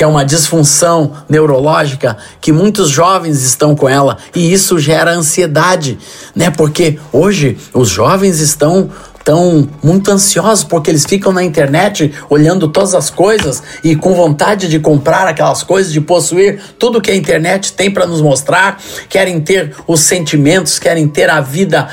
que 0.00 0.04
é 0.04 0.06
uma 0.06 0.24
disfunção 0.24 1.12
neurológica 1.28 2.16
que 2.40 2.52
muitos 2.52 2.88
jovens 2.88 3.44
estão 3.44 3.76
com 3.76 3.86
ela 3.86 4.16
e 4.34 4.50
isso 4.50 4.78
gera 4.78 5.10
ansiedade, 5.10 5.98
né? 6.34 6.50
Porque 6.50 6.98
hoje 7.12 7.58
os 7.74 7.90
jovens 7.90 8.40
estão 8.40 8.88
estão 9.18 9.68
muito 9.82 10.10
ansiosos 10.10 10.64
porque 10.64 10.90
eles 10.90 11.04
ficam 11.04 11.30
na 11.30 11.44
internet 11.44 12.14
olhando 12.30 12.66
todas 12.68 12.94
as 12.94 13.10
coisas 13.10 13.62
e 13.84 13.94
com 13.94 14.14
vontade 14.14 14.68
de 14.68 14.78
comprar 14.78 15.28
aquelas 15.28 15.62
coisas, 15.62 15.92
de 15.92 16.00
possuir 16.00 16.58
tudo 16.78 17.02
que 17.02 17.10
a 17.10 17.14
internet 17.14 17.74
tem 17.74 17.90
para 17.90 18.06
nos 18.06 18.22
mostrar, 18.22 18.80
querem 19.06 19.38
ter 19.38 19.74
os 19.86 20.00
sentimentos, 20.00 20.78
querem 20.78 21.06
ter 21.06 21.28
a 21.28 21.42
vida 21.42 21.86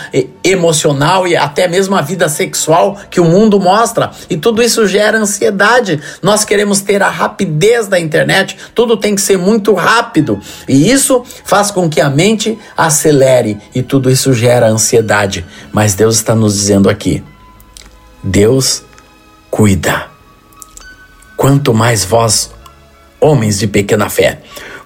emocional 0.50 1.28
e 1.28 1.36
até 1.36 1.68
mesmo 1.68 1.96
a 1.96 2.02
vida 2.02 2.30
sexual 2.30 2.98
que 3.10 3.20
o 3.20 3.26
mundo 3.26 3.60
mostra. 3.60 4.12
E 4.30 4.38
tudo 4.38 4.62
isso 4.62 4.88
gera 4.88 5.18
ansiedade. 5.18 6.00
Nós 6.22 6.46
queremos 6.46 6.82
ter 6.82 7.02
a 7.04 7.10
rapidez 7.10 7.88
da 7.88 8.00
internet, 8.00 8.58
tudo 8.74 8.98
tem 8.98 9.16
que 9.16 9.22
ser 9.22 9.38
muito 9.38 9.74
rápido. 9.74 10.40
E 10.68 10.90
isso 10.92 11.24
faz 11.44 11.72
com 11.72 11.90
que 11.90 12.02
a 12.02 12.10
mente 12.10 12.58
acelere 12.76 13.58
e 13.74 13.82
tudo 13.82 14.10
isso 14.10 14.34
gera 14.34 14.68
ansiedade. 14.68 15.46
Mas 15.72 15.94
Deus 15.94 16.16
está 16.16 16.36
nos 16.36 16.54
dizendo 16.54 16.90
aqui: 16.90 17.24
Deus 18.24 18.84
cuida. 19.50 20.08
Quanto 21.36 21.74
mais 21.74 22.04
vós, 22.04 22.52
homens 23.20 23.60
de 23.60 23.68
pequena 23.68 24.10
fé, 24.10 24.40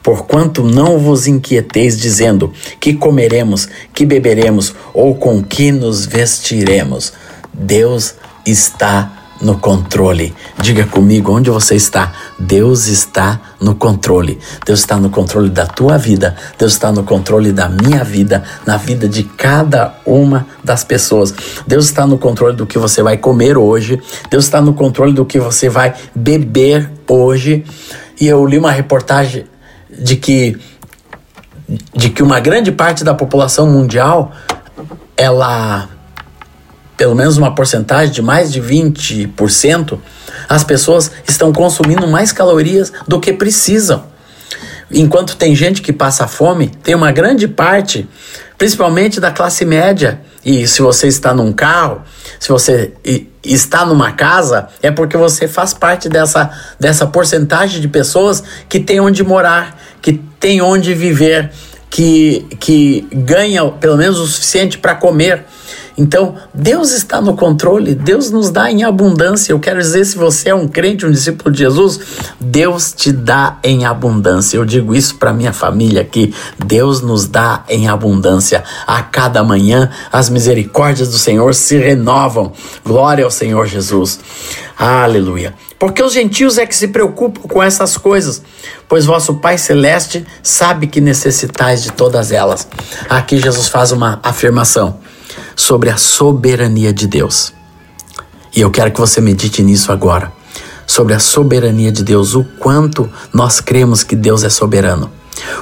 porquanto 0.03 0.63
não 0.63 0.97
vos 0.97 1.27
inquieteis 1.27 1.97
dizendo 1.99 2.51
que 2.79 2.93
comeremos, 2.93 3.67
que 3.93 4.05
beberemos 4.05 4.73
ou 4.93 5.15
com 5.15 5.43
que 5.43 5.71
nos 5.71 6.05
vestiremos. 6.05 7.13
Deus 7.53 8.15
está 8.45 9.21
no 9.41 9.57
controle. 9.57 10.33
Diga 10.61 10.85
comigo 10.85 11.33
onde 11.33 11.49
você 11.49 11.75
está. 11.75 12.13
Deus 12.37 12.87
está 12.87 13.41
no 13.59 13.75
controle. 13.75 14.39
Deus 14.65 14.79
está 14.79 14.97
no 14.97 15.09
controle 15.09 15.49
da 15.49 15.65
tua 15.65 15.97
vida. 15.97 16.35
Deus 16.57 16.73
está 16.73 16.91
no 16.91 17.03
controle 17.03 17.51
da 17.51 17.67
minha 17.67 18.03
vida, 18.03 18.43
na 18.65 18.77
vida 18.77 19.07
de 19.09 19.23
cada 19.23 19.95
uma 20.05 20.45
das 20.63 20.83
pessoas. 20.83 21.33
Deus 21.65 21.85
está 21.85 22.05
no 22.05 22.17
controle 22.17 22.55
do 22.55 22.67
que 22.67 22.77
você 22.77 23.01
vai 23.01 23.17
comer 23.17 23.57
hoje. 23.57 23.99
Deus 24.29 24.45
está 24.45 24.61
no 24.61 24.73
controle 24.73 25.13
do 25.13 25.25
que 25.25 25.39
você 25.39 25.67
vai 25.67 25.93
beber 26.13 26.89
hoje. 27.07 27.65
E 28.19 28.27
eu 28.27 28.45
li 28.45 28.57
uma 28.57 28.71
reportagem 28.71 29.45
de 29.91 30.15
que 30.15 30.57
de 31.95 32.09
que 32.09 32.21
uma 32.21 32.39
grande 32.39 32.71
parte 32.71 33.03
da 33.03 33.13
população 33.13 33.65
mundial 33.67 34.33
ela 35.15 35.89
pelo 37.01 37.15
menos 37.15 37.35
uma 37.35 37.55
porcentagem 37.55 38.13
de 38.13 38.21
mais 38.21 38.53
de 38.53 38.61
20%, 38.61 39.97
as 40.47 40.63
pessoas 40.63 41.11
estão 41.27 41.51
consumindo 41.51 42.05
mais 42.07 42.31
calorias 42.31 42.93
do 43.07 43.19
que 43.19 43.33
precisam. 43.33 44.03
Enquanto 44.91 45.35
tem 45.35 45.55
gente 45.55 45.81
que 45.81 45.91
passa 45.91 46.27
fome, 46.27 46.67
tem 46.67 46.93
uma 46.93 47.11
grande 47.11 47.47
parte, 47.47 48.07
principalmente 48.55 49.19
da 49.19 49.31
classe 49.31 49.65
média. 49.65 50.21
E 50.43 50.67
se 50.67 50.81
você 50.81 51.07
está 51.07 51.33
num 51.33 51.53
carro, 51.53 52.01
se 52.39 52.49
você 52.49 52.93
está 53.43 53.85
numa 53.85 54.11
casa, 54.11 54.67
é 54.81 54.89
porque 54.91 55.15
você 55.15 55.47
faz 55.47 55.73
parte 55.73 56.09
dessa, 56.09 56.49
dessa 56.79 57.05
porcentagem 57.05 57.79
de 57.79 57.87
pessoas 57.87 58.43
que 58.67 58.79
tem 58.79 58.99
onde 58.99 59.23
morar, 59.23 59.79
que 60.01 60.13
tem 60.39 60.61
onde 60.61 60.93
viver, 60.93 61.51
que, 61.89 62.45
que 62.59 63.07
ganha 63.13 63.65
pelo 63.69 63.97
menos 63.97 64.19
o 64.19 64.25
suficiente 64.25 64.77
para 64.77 64.95
comer. 64.95 65.45
Então, 66.01 66.33
Deus 66.51 66.93
está 66.93 67.21
no 67.21 67.35
controle, 67.35 67.93
Deus 67.93 68.31
nos 68.31 68.49
dá 68.49 68.71
em 68.71 68.83
abundância. 68.83 69.53
Eu 69.53 69.59
quero 69.59 69.77
dizer, 69.77 70.03
se 70.03 70.17
você 70.17 70.49
é 70.49 70.55
um 70.55 70.67
crente, 70.67 71.05
um 71.05 71.11
discípulo 71.11 71.51
de 71.51 71.59
Jesus, 71.59 71.99
Deus 72.39 72.91
te 72.91 73.11
dá 73.11 73.59
em 73.63 73.85
abundância. 73.85 74.57
Eu 74.57 74.65
digo 74.65 74.95
isso 74.95 75.17
para 75.17 75.31
minha 75.31 75.53
família 75.53 76.01
aqui. 76.01 76.33
Deus 76.57 77.01
nos 77.01 77.27
dá 77.27 77.63
em 77.69 77.87
abundância. 77.87 78.63
A 78.87 79.03
cada 79.03 79.43
manhã, 79.43 79.91
as 80.11 80.27
misericórdias 80.27 81.09
do 81.09 81.19
Senhor 81.19 81.53
se 81.53 81.77
renovam. 81.77 82.51
Glória 82.83 83.23
ao 83.23 83.29
Senhor 83.29 83.67
Jesus. 83.67 84.19
Aleluia. 84.75 85.53
Porque 85.77 86.01
os 86.01 86.13
gentios 86.13 86.57
é 86.57 86.65
que 86.65 86.75
se 86.75 86.87
preocupam 86.87 87.47
com 87.47 87.61
essas 87.61 87.95
coisas, 87.95 88.41
pois 88.89 89.05
vosso 89.05 89.35
Pai 89.35 89.59
Celeste 89.59 90.25
sabe 90.41 90.87
que 90.87 90.99
necessitais 90.99 91.83
de 91.83 91.91
todas 91.91 92.31
elas. 92.31 92.67
Aqui 93.07 93.37
Jesus 93.37 93.67
faz 93.67 93.91
uma 93.91 94.19
afirmação 94.23 94.99
sobre 95.55 95.89
a 95.89 95.97
soberania 95.97 96.93
de 96.93 97.07
Deus. 97.07 97.53
E 98.55 98.61
eu 98.61 98.69
quero 98.69 98.91
que 98.91 98.99
você 98.99 99.21
medite 99.21 99.63
nisso 99.63 99.91
agora, 99.91 100.31
sobre 100.85 101.13
a 101.13 101.19
soberania 101.19 101.91
de 101.91 102.03
Deus, 102.03 102.35
o 102.35 102.43
quanto 102.43 103.09
nós 103.33 103.61
cremos 103.61 104.03
que 104.03 104.15
Deus 104.15 104.43
é 104.43 104.49
soberano. 104.49 105.09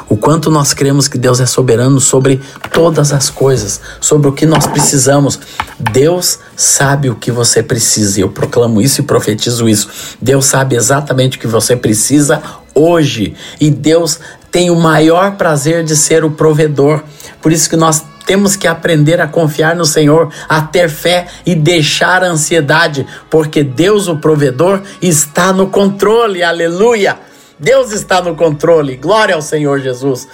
O 0.09 0.17
quanto 0.17 0.49
nós 0.49 0.73
cremos 0.73 1.07
que 1.07 1.17
Deus 1.17 1.39
é 1.39 1.45
soberano 1.45 2.01
sobre 2.01 2.41
todas 2.73 3.13
as 3.13 3.29
coisas, 3.29 3.79
sobre 4.01 4.27
o 4.27 4.31
que 4.31 4.45
nós 4.45 4.65
precisamos. 4.67 5.39
Deus 5.79 6.39
sabe 6.55 7.09
o 7.09 7.15
que 7.15 7.31
você 7.31 7.61
precisa. 7.61 8.19
E 8.19 8.23
eu 8.23 8.29
proclamo 8.29 8.81
isso 8.81 9.01
e 9.01 9.03
profetizo 9.03 9.69
isso. 9.69 9.87
Deus 10.21 10.45
sabe 10.45 10.75
exatamente 10.75 11.37
o 11.37 11.39
que 11.39 11.47
você 11.47 11.75
precisa 11.75 12.41
hoje. 12.73 13.35
E 13.61 13.69
Deus 13.69 14.19
tem 14.51 14.69
o 14.69 14.75
maior 14.75 15.37
prazer 15.37 15.83
de 15.83 15.95
ser 15.95 16.23
o 16.23 16.31
provedor. 16.31 17.03
Por 17.41 17.51
isso 17.51 17.69
que 17.69 17.75
nós 17.75 18.03
temos 18.29 18.55
que 18.55 18.67
aprender 18.67 19.19
a 19.19 19.27
confiar 19.27 19.75
no 19.75 19.85
Senhor, 19.85 20.31
a 20.47 20.61
ter 20.61 20.87
fé 20.87 21.25
e 21.47 21.55
deixar 21.55 22.23
a 22.23 22.27
ansiedade, 22.27 23.03
porque 23.27 23.63
Deus, 23.63 24.07
o 24.07 24.17
provedor, 24.17 24.83
está 25.01 25.51
no 25.51 25.71
controle. 25.71 26.43
Aleluia! 26.43 27.17
Deus 27.59 27.91
está 27.91 28.21
no 28.21 28.35
controle. 28.35 28.97
Glória 28.97 29.33
ao 29.33 29.41
Senhor 29.41 29.79
Jesus. 29.79 30.27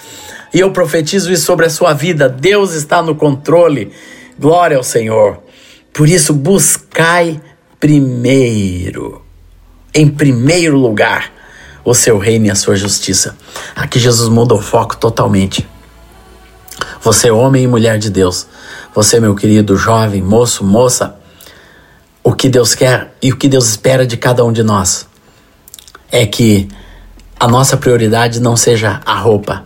E 0.52 0.60
eu 0.60 0.72
profetizo 0.72 1.32
isso 1.32 1.46
sobre 1.46 1.64
a 1.64 1.70
sua 1.70 1.94
vida. 1.94 2.28
Deus 2.28 2.74
está 2.74 3.02
no 3.02 3.14
controle. 3.14 3.90
Glória 4.38 4.76
ao 4.76 4.82
Senhor. 4.82 5.42
Por 5.90 6.06
isso, 6.06 6.34
buscai 6.34 7.40
primeiro, 7.80 9.22
em 9.94 10.06
primeiro 10.06 10.76
lugar, 10.76 11.32
o 11.82 11.94
seu 11.94 12.18
reino 12.18 12.44
e 12.44 12.50
a 12.50 12.54
sua 12.54 12.76
justiça. 12.76 13.34
Aqui 13.74 13.98
Jesus 13.98 14.28
muda 14.28 14.54
o 14.54 14.60
foco 14.60 14.98
totalmente. 14.98 15.66
Você, 17.06 17.30
homem 17.30 17.62
e 17.62 17.66
mulher 17.68 18.00
de 18.00 18.10
Deus, 18.10 18.48
você, 18.92 19.20
meu 19.20 19.32
querido 19.36 19.76
jovem, 19.76 20.20
moço, 20.20 20.64
moça, 20.64 21.14
o 22.20 22.32
que 22.32 22.48
Deus 22.48 22.74
quer 22.74 23.14
e 23.22 23.30
o 23.30 23.36
que 23.36 23.48
Deus 23.48 23.68
espera 23.68 24.04
de 24.04 24.16
cada 24.16 24.44
um 24.44 24.52
de 24.52 24.64
nós 24.64 25.06
é 26.10 26.26
que 26.26 26.66
a 27.38 27.46
nossa 27.46 27.76
prioridade 27.76 28.40
não 28.40 28.56
seja 28.56 29.00
a 29.06 29.14
roupa, 29.14 29.64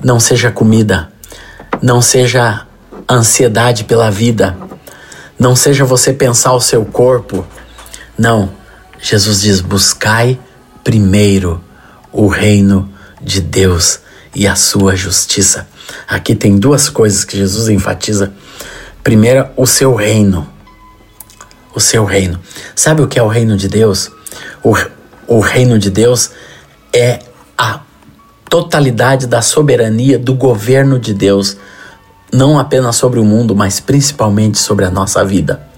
não 0.00 0.20
seja 0.20 0.46
a 0.46 0.52
comida, 0.52 1.10
não 1.82 2.00
seja 2.00 2.64
a 3.08 3.14
ansiedade 3.14 3.82
pela 3.82 4.08
vida, 4.08 4.56
não 5.36 5.56
seja 5.56 5.84
você 5.84 6.12
pensar 6.12 6.52
o 6.52 6.60
seu 6.60 6.84
corpo. 6.84 7.44
Não, 8.16 8.48
Jesus 9.00 9.40
diz: 9.40 9.60
buscai 9.60 10.38
primeiro 10.84 11.60
o 12.12 12.28
reino 12.28 12.88
de 13.20 13.40
Deus 13.40 13.98
e 14.32 14.46
a 14.46 14.54
sua 14.54 14.94
justiça. 14.94 15.66
Aqui 16.08 16.34
tem 16.34 16.58
duas 16.58 16.88
coisas 16.88 17.24
que 17.24 17.36
Jesus 17.36 17.68
enfatiza. 17.68 18.32
Primeiro, 19.02 19.48
o 19.56 19.66
seu 19.66 19.94
reino. 19.94 20.46
O 21.74 21.80
seu 21.80 22.04
reino. 22.04 22.38
Sabe 22.74 23.02
o 23.02 23.08
que 23.08 23.18
é 23.18 23.22
o 23.22 23.28
reino 23.28 23.56
de 23.56 23.68
Deus? 23.68 24.10
O, 24.62 24.74
o 25.26 25.40
reino 25.40 25.78
de 25.78 25.90
Deus 25.90 26.30
é 26.92 27.20
a 27.56 27.80
totalidade 28.48 29.26
da 29.26 29.40
soberania 29.40 30.18
do 30.18 30.34
governo 30.34 30.98
de 30.98 31.14
Deus, 31.14 31.56
não 32.32 32.58
apenas 32.58 32.96
sobre 32.96 33.20
o 33.20 33.24
mundo, 33.24 33.54
mas 33.54 33.78
principalmente 33.78 34.58
sobre 34.58 34.84
a 34.84 34.90
nossa 34.90 35.24
vida 35.24 35.69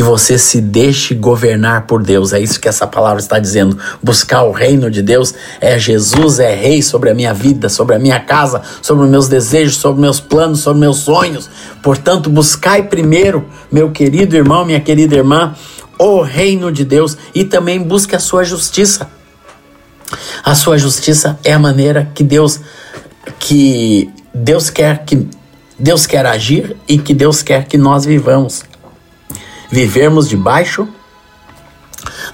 que 0.00 0.04
você 0.04 0.38
se 0.38 0.62
deixe 0.62 1.14
governar 1.14 1.86
por 1.86 2.02
Deus. 2.02 2.32
É 2.32 2.40
isso 2.40 2.58
que 2.58 2.66
essa 2.66 2.86
palavra 2.86 3.20
está 3.20 3.38
dizendo. 3.38 3.76
Buscar 4.02 4.44
o 4.44 4.50
reino 4.50 4.90
de 4.90 5.02
Deus 5.02 5.34
é 5.60 5.78
Jesus 5.78 6.38
é 6.38 6.54
rei 6.54 6.80
sobre 6.80 7.10
a 7.10 7.14
minha 7.14 7.34
vida, 7.34 7.68
sobre 7.68 7.94
a 7.94 7.98
minha 7.98 8.18
casa, 8.18 8.62
sobre 8.80 9.04
os 9.04 9.10
meus 9.10 9.28
desejos, 9.28 9.76
sobre 9.76 10.00
meus 10.00 10.18
planos, 10.18 10.60
sobre 10.60 10.80
meus 10.80 11.00
sonhos. 11.00 11.50
Portanto, 11.82 12.30
buscai 12.30 12.84
primeiro, 12.84 13.44
meu 13.70 13.90
querido 13.90 14.34
irmão, 14.34 14.64
minha 14.64 14.80
querida 14.80 15.16
irmã, 15.16 15.54
o 15.98 16.22
reino 16.22 16.72
de 16.72 16.82
Deus 16.82 17.18
e 17.34 17.44
também 17.44 17.78
busque 17.82 18.16
a 18.16 18.18
sua 18.18 18.42
justiça. 18.42 19.06
A 20.42 20.54
sua 20.54 20.78
justiça 20.78 21.38
é 21.44 21.52
a 21.52 21.58
maneira 21.58 22.10
que 22.14 22.24
Deus 22.24 22.58
que 23.38 24.08
Deus 24.32 24.70
quer 24.70 25.04
que 25.04 25.28
Deus 25.78 26.06
quer 26.06 26.24
agir 26.24 26.74
e 26.88 26.96
que 26.96 27.12
Deus 27.12 27.42
quer 27.42 27.66
que 27.66 27.76
nós 27.76 28.06
vivamos. 28.06 28.69
Vivermos 29.70 30.28
debaixo 30.28 30.88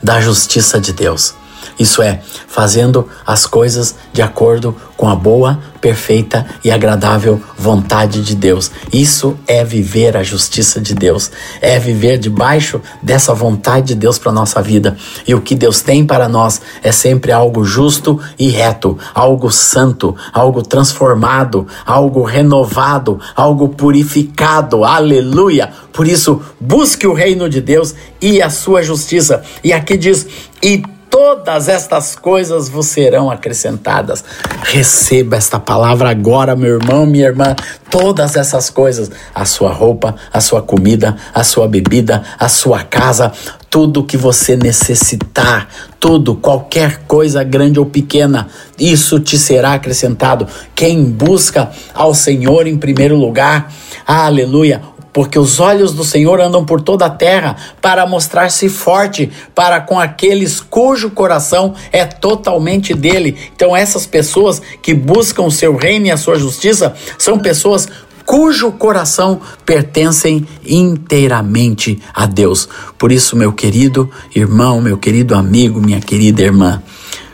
da 0.03 0.21
justiça 0.21 0.81
de 0.81 0.93
Deus. 0.93 1.35
Isso 1.79 2.01
é, 2.01 2.21
fazendo 2.49 3.09
as 3.27 3.47
coisas 3.47 3.95
de 4.13 4.23
acordo 4.23 4.75
com 4.97 5.09
a 5.09 5.15
boa, 5.15 5.59
perfeita 5.81 6.47
e 6.65 6.71
agradável 6.71 7.41
vontade 7.57 8.23
de 8.23 8.35
Deus. 8.35 8.71
Isso 8.91 9.39
é 9.47 9.63
viver 9.63 10.17
a 10.17 10.23
justiça 10.23 10.81
de 10.81 10.95
Deus, 10.95 11.31
é 11.61 11.79
viver 11.79 12.19
debaixo 12.19 12.81
dessa 13.03 13.35
vontade 13.35 13.89
de 13.89 13.95
Deus 13.95 14.19
para 14.19 14.33
nossa 14.33 14.63
vida. 14.63 14.97
E 15.27 15.35
o 15.35 15.41
que 15.43 15.55
Deus 15.55 15.83
tem 15.83 16.05
para 16.05 16.29
nós 16.29 16.61
é 16.83 16.91
sempre 16.91 17.31
algo 17.31 17.63
justo 17.63 18.19
e 18.39 18.49
reto, 18.49 18.99
algo 19.15 19.51
santo, 19.51 20.17
algo 20.33 20.63
transformado, 20.63 21.67
algo 21.85 22.23
renovado, 22.23 23.21
algo 23.35 23.69
purificado. 23.69 24.83
Aleluia! 24.83 25.71
Por 25.93 26.09
isso, 26.09 26.41
busque 26.59 27.07
o 27.07 27.13
reino 27.13 27.49
de 27.49 27.61
Deus 27.61 27.95
e 28.21 28.41
a 28.41 28.49
sua 28.49 28.83
justiça. 28.83 29.43
E 29.63 29.73
aqui 29.73 29.97
diz: 29.97 30.27
"E 30.63 30.83
todas 31.11 31.69
estas 31.69 32.15
coisas 32.15 32.69
vos 32.69 32.87
serão 32.87 33.31
acrescentadas. 33.31 34.25
Receba 34.63 35.37
esta 35.37 35.59
palavra 35.59 36.11
agora, 36.11 36.57
meu 36.57 36.79
irmão, 36.79 37.07
minha 37.07 37.27
irmã. 37.27 37.55
Todas 37.91 38.37
essas 38.37 38.69
coisas, 38.69 39.11
a 39.35 39.45
sua 39.45 39.73
roupa, 39.73 40.15
a 40.33 40.41
sua 40.41 40.61
comida, 40.63 41.17
a 41.35 41.43
sua 41.45 41.67
bebida, 41.69 42.23
a 42.39 42.49
sua 42.49 42.83
casa, 42.83 43.33
tudo 43.71 44.05
que 44.05 44.17
você 44.17 44.57
necessitar, 44.57 45.69
tudo, 46.01 46.35
qualquer 46.35 47.03
coisa 47.07 47.43
grande 47.45 47.79
ou 47.79 47.87
pequena, 47.87 48.49
isso 48.79 49.21
te 49.21 49.39
será 49.39 49.75
acrescentado. 49.75 50.47
Quem 50.75 51.05
busca 51.05 51.71
ao 51.95 52.15
Senhor 52.15 52.67
em 52.67 52.77
primeiro 52.77 53.17
lugar, 53.17 53.73
aleluia, 54.07 54.81
porque 55.17 55.39
os 55.39 55.61
olhos 55.61 55.95
do 55.95 56.05
Senhor 56.05 56.43
andam 56.43 56.63
por 56.63 56.79
toda 56.79 57.07
a 57.07 57.11
terra 57.11 57.57
para 57.81 58.07
mostrar-se 58.07 58.69
forte 58.69 59.33
para 59.55 59.81
com 59.81 59.99
aqueles 59.99 60.61
cujo 60.61 61.09
coração 61.09 61.73
é 61.91 62.05
totalmente 62.05 62.93
dele. 62.93 63.35
Então, 63.57 63.75
essas 63.75 64.05
pessoas 64.05 64.61
que 64.83 64.93
buscam 64.93 65.45
o 65.45 65.51
seu 65.51 65.75
reino 65.75 66.05
e 66.05 66.11
a 66.11 66.19
sua 66.19 66.39
justiça 66.39 66.95
são 67.17 67.39
pessoas 67.39 67.89
cujo 68.27 68.71
coração 68.73 69.41
pertencem 69.65 70.47
inteiramente 70.67 71.99
a 72.13 72.27
Deus. 72.27 72.69
Por 72.99 73.11
isso, 73.11 73.37
meu 73.37 73.55
querido 73.55 74.11
irmão, 74.35 74.83
meu 74.83 74.99
querido 74.99 75.35
amigo, 75.35 75.81
minha 75.81 76.01
querida 76.03 76.43
irmã, 76.43 76.83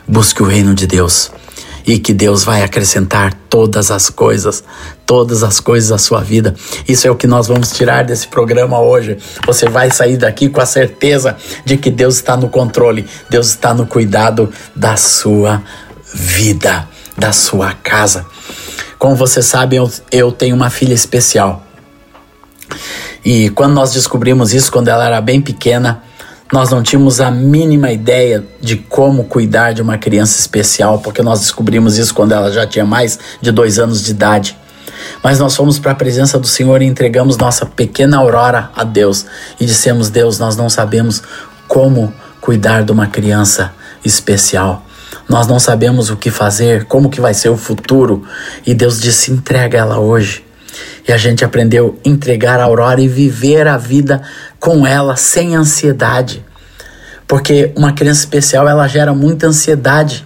busque 0.07 0.41
o 0.41 0.45
reino 0.45 0.73
de 0.73 0.87
Deus 0.87 1.29
e 1.85 1.99
que 1.99 2.13
Deus 2.13 2.43
vai 2.43 2.63
acrescentar 2.63 3.33
todas 3.49 3.91
as 3.91 4.09
coisas, 4.09 4.63
todas 5.05 5.43
as 5.43 5.59
coisas 5.59 5.91
à 5.91 5.97
sua 5.97 6.21
vida. 6.21 6.55
Isso 6.87 7.07
é 7.07 7.11
o 7.11 7.15
que 7.15 7.27
nós 7.27 7.47
vamos 7.47 7.71
tirar 7.71 8.03
desse 8.03 8.27
programa 8.27 8.79
hoje. 8.79 9.17
Você 9.45 9.67
vai 9.67 9.91
sair 9.91 10.17
daqui 10.17 10.49
com 10.49 10.61
a 10.61 10.65
certeza 10.65 11.35
de 11.65 11.77
que 11.77 11.89
Deus 11.91 12.15
está 12.15 12.37
no 12.37 12.49
controle, 12.49 13.05
Deus 13.29 13.47
está 13.49 13.73
no 13.73 13.85
cuidado 13.85 14.51
da 14.75 14.95
sua 14.95 15.61
vida, 16.13 16.87
da 17.17 17.31
sua 17.31 17.73
casa. 17.73 18.25
Como 18.97 19.15
você 19.15 19.41
sabe, 19.41 19.75
eu, 19.75 19.91
eu 20.11 20.31
tenho 20.31 20.55
uma 20.55 20.69
filha 20.69 20.93
especial. 20.93 21.65
E 23.25 23.49
quando 23.49 23.73
nós 23.73 23.91
descobrimos 23.91 24.53
isso, 24.53 24.71
quando 24.71 24.87
ela 24.87 25.05
era 25.05 25.21
bem 25.21 25.41
pequena, 25.41 26.03
nós 26.53 26.69
não 26.69 26.83
tínhamos 26.83 27.19
a 27.19 27.31
mínima 27.31 27.91
ideia 27.91 28.43
de 28.61 28.75
como 28.75 29.23
cuidar 29.23 29.73
de 29.73 29.81
uma 29.81 29.97
criança 29.97 30.39
especial, 30.39 30.99
porque 30.99 31.23
nós 31.23 31.39
descobrimos 31.39 31.97
isso 31.97 32.13
quando 32.13 32.31
ela 32.31 32.51
já 32.51 32.67
tinha 32.67 32.85
mais 32.85 33.17
de 33.41 33.51
dois 33.51 33.79
anos 33.79 34.03
de 34.03 34.11
idade. 34.11 34.55
Mas 35.23 35.39
nós 35.39 35.55
fomos 35.55 35.79
para 35.79 35.93
a 35.93 35.95
presença 35.95 36.37
do 36.37 36.45
Senhor 36.45 36.79
e 36.83 36.85
entregamos 36.85 37.37
nossa 37.37 37.65
pequena 37.65 38.17
aurora 38.17 38.69
a 38.75 38.83
Deus 38.83 39.25
e 39.59 39.65
dissemos: 39.65 40.11
Deus, 40.11 40.37
nós 40.37 40.55
não 40.55 40.69
sabemos 40.69 41.23
como 41.67 42.13
cuidar 42.39 42.83
de 42.83 42.91
uma 42.91 43.07
criança 43.07 43.73
especial. 44.05 44.85
Nós 45.27 45.47
não 45.47 45.57
sabemos 45.57 46.11
o 46.11 46.17
que 46.17 46.29
fazer, 46.29 46.85
como 46.85 47.09
que 47.09 47.19
vai 47.19 47.33
ser 47.33 47.49
o 47.49 47.57
futuro. 47.57 48.27
E 48.63 48.75
Deus 48.75 49.01
disse: 49.01 49.31
entrega 49.31 49.79
ela 49.79 49.97
hoje. 49.97 50.45
E 51.07 51.11
a 51.11 51.17
gente 51.17 51.43
aprendeu 51.43 51.99
a 52.05 52.09
entregar 52.09 52.59
a 52.59 52.63
Aurora 52.63 53.01
e 53.01 53.07
viver 53.07 53.67
a 53.67 53.77
vida 53.77 54.21
com 54.63 54.87
ela 54.87 55.17
sem 55.17 55.57
ansiedade. 55.57 56.41
Porque 57.27 57.73
uma 57.75 57.91
criança 57.91 58.21
especial 58.21 58.65
ela 58.65 58.87
gera 58.87 59.13
muita 59.13 59.47
ansiedade 59.47 60.25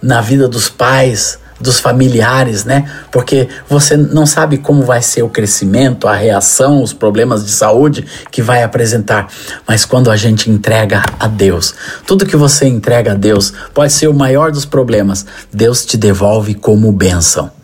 na 0.00 0.22
vida 0.22 0.48
dos 0.48 0.70
pais, 0.70 1.38
dos 1.60 1.80
familiares, 1.80 2.64
né? 2.64 2.90
Porque 3.12 3.46
você 3.68 3.94
não 3.94 4.24
sabe 4.24 4.56
como 4.56 4.82
vai 4.84 5.02
ser 5.02 5.22
o 5.22 5.28
crescimento, 5.28 6.08
a 6.08 6.14
reação, 6.14 6.82
os 6.82 6.94
problemas 6.94 7.44
de 7.44 7.50
saúde 7.50 8.06
que 8.30 8.40
vai 8.40 8.62
apresentar. 8.62 9.28
Mas 9.68 9.84
quando 9.84 10.10
a 10.10 10.16
gente 10.16 10.50
entrega 10.50 11.02
a 11.20 11.28
Deus, 11.28 11.74
tudo 12.06 12.24
que 12.24 12.38
você 12.38 12.66
entrega 12.66 13.12
a 13.12 13.14
Deus 13.14 13.52
pode 13.74 13.92
ser 13.92 14.08
o 14.08 14.14
maior 14.14 14.50
dos 14.50 14.64
problemas, 14.64 15.26
Deus 15.52 15.84
te 15.84 15.98
devolve 15.98 16.54
como 16.54 16.90
bênção. 16.90 17.63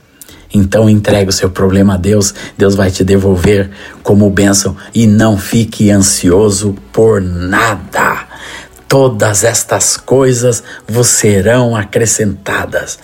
Então 0.52 0.90
entregue 0.90 1.30
o 1.30 1.32
seu 1.32 1.48
problema 1.50 1.94
a 1.94 1.96
Deus, 1.96 2.34
Deus 2.58 2.74
vai 2.74 2.90
te 2.90 3.04
devolver 3.04 3.70
como 4.02 4.28
bênção 4.30 4.76
e 4.94 5.06
não 5.06 5.38
fique 5.38 5.90
ansioso 5.90 6.74
por 6.92 7.20
nada. 7.20 8.26
Todas 8.88 9.44
estas 9.44 9.96
coisas 9.96 10.62
vos 10.88 11.06
serão 11.06 11.76
acrescentadas. 11.76 12.98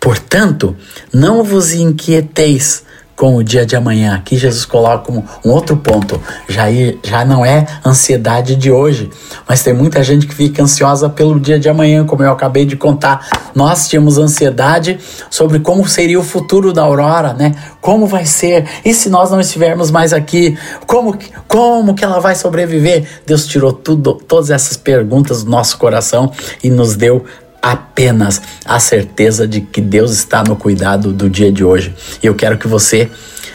Portanto, 0.00 0.76
não 1.12 1.44
vos 1.44 1.72
inquieteis 1.72 2.82
com 3.20 3.36
o 3.36 3.44
dia 3.44 3.66
de 3.66 3.76
amanhã. 3.76 4.14
Aqui 4.14 4.38
Jesus 4.38 4.64
coloca 4.64 5.04
como 5.04 5.22
um 5.44 5.50
outro 5.50 5.76
ponto. 5.76 6.18
Já, 6.48 6.68
já 7.02 7.22
não 7.22 7.44
é 7.44 7.66
ansiedade 7.84 8.56
de 8.56 8.72
hoje, 8.72 9.10
mas 9.46 9.62
tem 9.62 9.74
muita 9.74 10.02
gente 10.02 10.26
que 10.26 10.34
fica 10.34 10.62
ansiosa 10.62 11.06
pelo 11.06 11.38
dia 11.38 11.60
de 11.60 11.68
amanhã, 11.68 12.06
como 12.06 12.22
eu 12.22 12.32
acabei 12.32 12.64
de 12.64 12.76
contar. 12.76 13.28
Nós 13.54 13.90
tínhamos 13.90 14.16
ansiedade 14.16 14.98
sobre 15.28 15.58
como 15.58 15.86
seria 15.86 16.18
o 16.18 16.22
futuro 16.22 16.72
da 16.72 16.80
Aurora, 16.80 17.34
né? 17.34 17.54
Como 17.78 18.06
vai 18.06 18.24
ser? 18.24 18.66
E 18.86 18.94
se 18.94 19.10
nós 19.10 19.30
não 19.30 19.38
estivermos 19.38 19.90
mais 19.90 20.14
aqui? 20.14 20.56
Como, 20.86 21.14
como 21.46 21.94
que 21.94 22.02
ela 22.02 22.20
vai 22.20 22.34
sobreviver? 22.34 23.06
Deus 23.26 23.46
tirou 23.46 23.70
tudo, 23.70 24.14
todas 24.14 24.48
essas 24.48 24.78
perguntas 24.78 25.44
do 25.44 25.50
nosso 25.50 25.76
coração 25.76 26.32
e 26.64 26.70
nos 26.70 26.96
deu 26.96 27.26
apenas 27.62 28.40
a 28.64 28.80
certeza 28.80 29.46
de 29.46 29.60
que 29.60 29.80
Deus 29.80 30.12
está 30.12 30.42
no 30.42 30.56
cuidado 30.56 31.12
do 31.12 31.28
dia 31.28 31.52
de 31.52 31.64
hoje. 31.64 31.94
E 32.22 32.26
eu 32.26 32.34
quero 32.34 32.58
que 32.58 32.68
você 32.68 33.10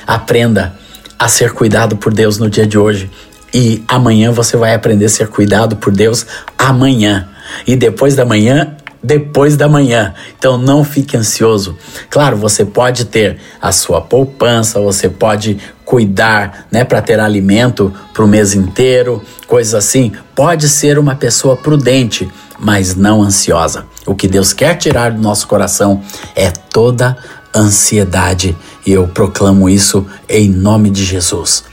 aprenda 0.06 0.76
a 1.18 1.28
ser 1.28 1.52
cuidado 1.52 1.98
por 1.98 2.14
Deus 2.14 2.38
no 2.38 2.50
dia 2.50 2.68
de 2.68 2.78
hoje. 2.78 3.10
E 3.54 3.84
amanhã 3.88 4.32
você 4.32 4.58
vai 4.58 4.74
aprender 4.74 5.06
a 5.06 5.10
ser 5.10 5.28
cuidado 5.28 5.78
por 5.78 5.92
Deus 5.92 6.26
amanhã. 6.58 7.30
E 7.66 7.76
depois 7.76 8.16
da 8.16 8.26
manhã, 8.26 8.76
depois 9.06 9.56
da 9.56 9.70
manhã. 9.70 10.14
Então 10.38 10.58
não 10.58 10.84
fique 10.84 11.16
ansioso. 11.16 11.78
Claro, 12.10 12.36
você 12.36 12.66
pode 12.66 13.06
ter 13.06 13.38
a 13.62 13.72
sua 13.72 14.02
poupança, 14.02 14.80
você 14.80 15.08
pode 15.08 15.58
cuidar, 15.86 16.68
né, 16.72 16.84
para 16.84 17.02
ter 17.02 17.20
alimento 17.20 17.94
para 18.14 18.26
o 18.26 18.28
mês 18.28 18.54
inteiro, 18.56 19.24
coisas 19.48 19.76
assim. 19.76 20.12
Pode 20.36 20.68
ser 20.68 20.98
uma 20.98 21.16
pessoa 21.16 21.56
prudente, 21.56 22.28
mas 22.60 22.96
não 22.96 23.22
ansiosa. 23.22 23.86
O 24.06 24.16
que 24.16 24.28
Deus 24.28 24.54
quer 24.54 24.76
tirar 24.76 25.12
do 25.12 25.22
nosso 25.22 25.48
coração 25.48 26.02
é 26.36 26.52
toda 26.52 27.18
ansiedade, 27.56 28.56
e 28.86 28.92
eu 28.92 29.08
proclamo 29.08 29.70
isso 29.70 30.06
em 30.28 30.50
nome 30.50 30.90
de 30.90 31.04
Jesus. 31.04 31.64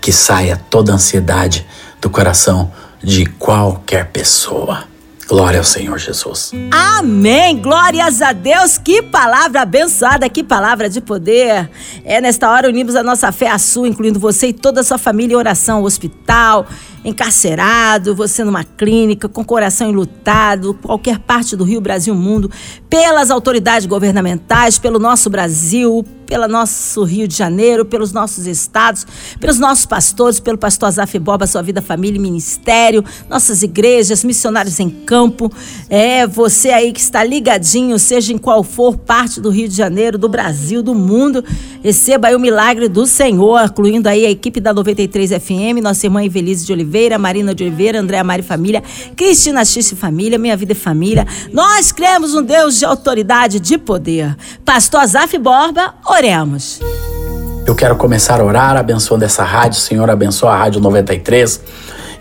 Que 0.00 0.12
saia 0.12 0.60
toda 0.70 0.92
ansiedade 0.92 1.66
do 2.00 2.08
coração 2.08 2.70
de 3.02 3.26
qualquer 3.26 4.10
pessoa. 4.10 4.84
Glória 5.28 5.58
ao 5.58 5.64
Senhor 5.64 5.98
Jesus. 5.98 6.52
Amém. 6.70 7.60
Glórias 7.60 8.22
a 8.22 8.32
Deus. 8.32 8.78
Que 8.78 9.02
palavra 9.02 9.62
abençoada, 9.62 10.28
que 10.28 10.44
palavra 10.44 10.88
de 10.88 11.00
poder. 11.00 11.68
É 12.04 12.20
nesta 12.20 12.48
hora 12.48 12.68
unimos 12.68 12.94
a 12.94 13.02
nossa 13.02 13.32
fé 13.32 13.50
à 13.50 13.58
sua, 13.58 13.88
incluindo 13.88 14.20
você 14.20 14.48
e 14.48 14.52
toda 14.52 14.82
a 14.82 14.84
sua 14.84 14.98
família 14.98 15.34
em 15.34 15.36
oração, 15.36 15.82
hospital, 15.82 16.68
encarcerado, 17.06 18.16
você 18.16 18.42
numa 18.42 18.64
clínica, 18.64 19.28
com 19.28 19.44
coração 19.44 19.88
enlutado, 19.88 20.74
qualquer 20.74 21.20
parte 21.20 21.54
do 21.54 21.62
Rio, 21.62 21.80
Brasil, 21.80 22.14
mundo, 22.14 22.50
pelas 22.90 23.30
autoridades 23.30 23.86
governamentais, 23.86 24.76
pelo 24.76 24.98
nosso 24.98 25.30
Brasil, 25.30 26.04
pelo 26.26 26.48
nosso 26.48 27.04
Rio 27.04 27.28
de 27.28 27.36
Janeiro, 27.36 27.84
pelos 27.84 28.12
nossos 28.12 28.46
estados, 28.46 29.06
pelos 29.38 29.58
nossos 29.58 29.86
pastores, 29.86 30.40
pelo 30.40 30.58
pastor 30.58 30.88
Azaf 30.88 31.16
Boba, 31.18 31.46
sua 31.46 31.62
vida, 31.62 31.80
família 31.80 32.18
e 32.18 32.20
ministério, 32.20 33.04
nossas 33.30 33.62
igrejas, 33.62 34.24
missionários 34.24 34.80
em 34.80 34.90
campo. 34.90 35.50
É 35.88 36.26
você 36.26 36.70
aí 36.70 36.92
que 36.92 37.00
está 37.00 37.22
ligadinho, 37.22 37.98
seja 37.98 38.32
em 38.32 38.38
qual 38.38 38.64
for 38.64 38.96
parte 38.96 39.40
do 39.40 39.50
Rio 39.50 39.68
de 39.68 39.76
Janeiro, 39.76 40.18
do 40.18 40.28
Brasil, 40.28 40.82
do 40.82 40.94
mundo, 40.94 41.44
receba 41.86 42.26
aí 42.26 42.34
o 42.34 42.40
milagre 42.40 42.88
do 42.88 43.06
Senhor, 43.06 43.62
incluindo 43.62 44.08
aí 44.08 44.26
a 44.26 44.30
equipe 44.30 44.58
da 44.58 44.74
93 44.74 45.30
FM, 45.30 45.80
nossa 45.80 46.04
irmã 46.04 46.24
Evelise 46.24 46.66
de 46.66 46.72
Oliveira, 46.72 47.16
Marina 47.16 47.54
de 47.54 47.62
Oliveira, 47.62 48.00
Andréa 48.00 48.24
Mari 48.24 48.42
Família, 48.42 48.82
Cristina 49.14 49.64
X 49.64 49.92
Família, 49.92 50.36
Minha 50.36 50.56
Vida 50.56 50.72
e 50.72 50.74
Família. 50.74 51.24
Nós 51.52 51.92
cremos 51.92 52.34
um 52.34 52.42
Deus 52.42 52.76
de 52.76 52.84
autoridade, 52.84 53.60
de 53.60 53.78
poder. 53.78 54.36
Pastor 54.64 55.02
Azaf 55.02 55.38
Borba, 55.38 55.94
oremos. 56.04 56.80
Eu 57.64 57.76
quero 57.76 57.94
começar 57.94 58.40
a 58.40 58.44
orar 58.44 58.76
abençoando 58.76 59.24
essa 59.24 59.44
rádio. 59.44 59.78
Senhor, 59.78 60.10
abençoa 60.10 60.54
a 60.54 60.56
Rádio 60.56 60.80
93 60.80 61.60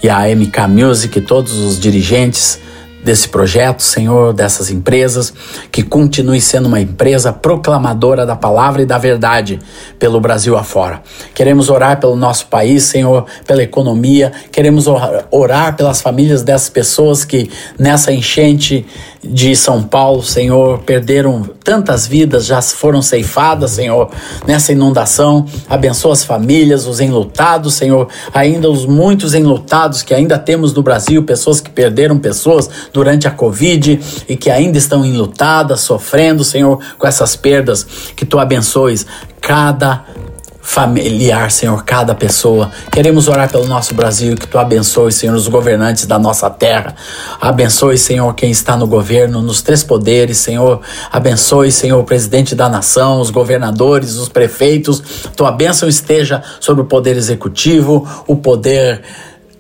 e 0.03 0.07
a 0.07 0.27
MK 0.27 0.67
Music, 0.69 1.21
todos 1.21 1.53
os 1.57 1.79
dirigentes 1.79 2.59
desse 3.05 3.29
projeto, 3.29 3.83
Senhor, 3.83 4.33
dessas 4.33 4.71
empresas, 4.71 5.31
que 5.71 5.83
continue 5.83 6.41
sendo 6.41 6.65
uma 6.65 6.81
empresa 6.81 7.31
proclamadora 7.31 8.25
da 8.25 8.35
palavra 8.35 8.81
e 8.81 8.85
da 8.85 8.97
verdade 8.97 9.59
pelo 9.99 10.19
Brasil 10.19 10.57
afora. 10.57 11.03
Queremos 11.33 11.69
orar 11.69 11.99
pelo 11.99 12.15
nosso 12.15 12.47
país, 12.47 12.83
Senhor, 12.83 13.25
pela 13.45 13.61
economia, 13.61 14.31
queremos 14.51 14.87
orar 15.29 15.75
pelas 15.77 16.01
famílias 16.01 16.41
dessas 16.41 16.69
pessoas 16.69 17.23
que 17.23 17.49
nessa 17.77 18.11
enchente 18.11 18.85
de 19.23 19.55
São 19.55 19.81
Paulo, 19.83 20.23
Senhor, 20.23 20.79
perderam 20.79 21.43
tantas 21.63 22.05
vidas, 22.05 22.45
já 22.45 22.61
foram 22.61 23.01
ceifadas, 23.01 23.71
Senhor, 23.71 24.09
nessa 24.45 24.71
inundação. 24.71 25.45
Abençoa 25.67 26.13
as 26.13 26.23
famílias, 26.23 26.85
os 26.85 26.99
enlutados, 26.99 27.73
Senhor, 27.73 28.07
ainda 28.33 28.69
os 28.69 28.85
muitos 28.85 29.33
enlutados 29.33 30.03
que 30.03 30.13
ainda 30.13 30.37
temos 30.37 30.73
no 30.73 30.83
Brasil, 30.83 31.23
pessoas 31.23 31.59
que 31.59 31.69
perderam 31.69 32.17
pessoas 32.17 32.69
durante 32.95 33.27
a 33.27 33.31
Covid 33.31 33.99
e 34.29 34.37
que 34.37 34.49
ainda 34.49 34.77
estão 34.77 35.05
enlutadas, 35.05 35.81
sofrendo, 35.81 36.45
Senhor, 36.45 36.79
com 36.97 37.05
essas 37.05 37.35
perdas. 37.35 37.85
Que 38.15 38.25
tu 38.25 38.39
abençoes 38.39 39.05
cada 39.41 40.05
familiar, 40.61 41.51
Senhor, 41.51 41.83
cada 41.83 42.15
pessoa. 42.15 42.71
Queremos 42.89 43.27
orar 43.27 43.51
pelo 43.51 43.65
nosso 43.67 43.93
Brasil, 43.93 44.35
que 44.35 44.47
tu 44.47 44.57
abençoe, 44.57 45.11
Senhor, 45.11 45.35
os 45.35 45.47
governantes 45.49 46.07
da 46.07 46.17
nossa 46.17 46.49
terra. 46.49 46.95
Abençoe, 47.39 47.97
Senhor, 47.97 48.33
quem 48.33 48.49
está 48.49 48.77
no 48.77 48.87
governo, 48.87 49.41
nos 49.41 49.61
três 49.61 49.83
poderes, 49.83 50.37
Senhor. 50.37 50.79
Abençoe, 51.11 51.71
Senhor, 51.71 51.99
o 51.99 52.03
presidente 52.05 52.55
da 52.55 52.69
nação, 52.69 53.19
os 53.19 53.29
governadores, 53.29 54.15
os 54.15 54.29
prefeitos. 54.29 55.03
Tua 55.35 55.51
bênção 55.51 55.87
esteja 55.87 56.41
sobre 56.61 56.81
o 56.81 56.85
poder 56.85 57.15
executivo, 57.17 58.07
o 58.25 58.37
poder 58.37 59.03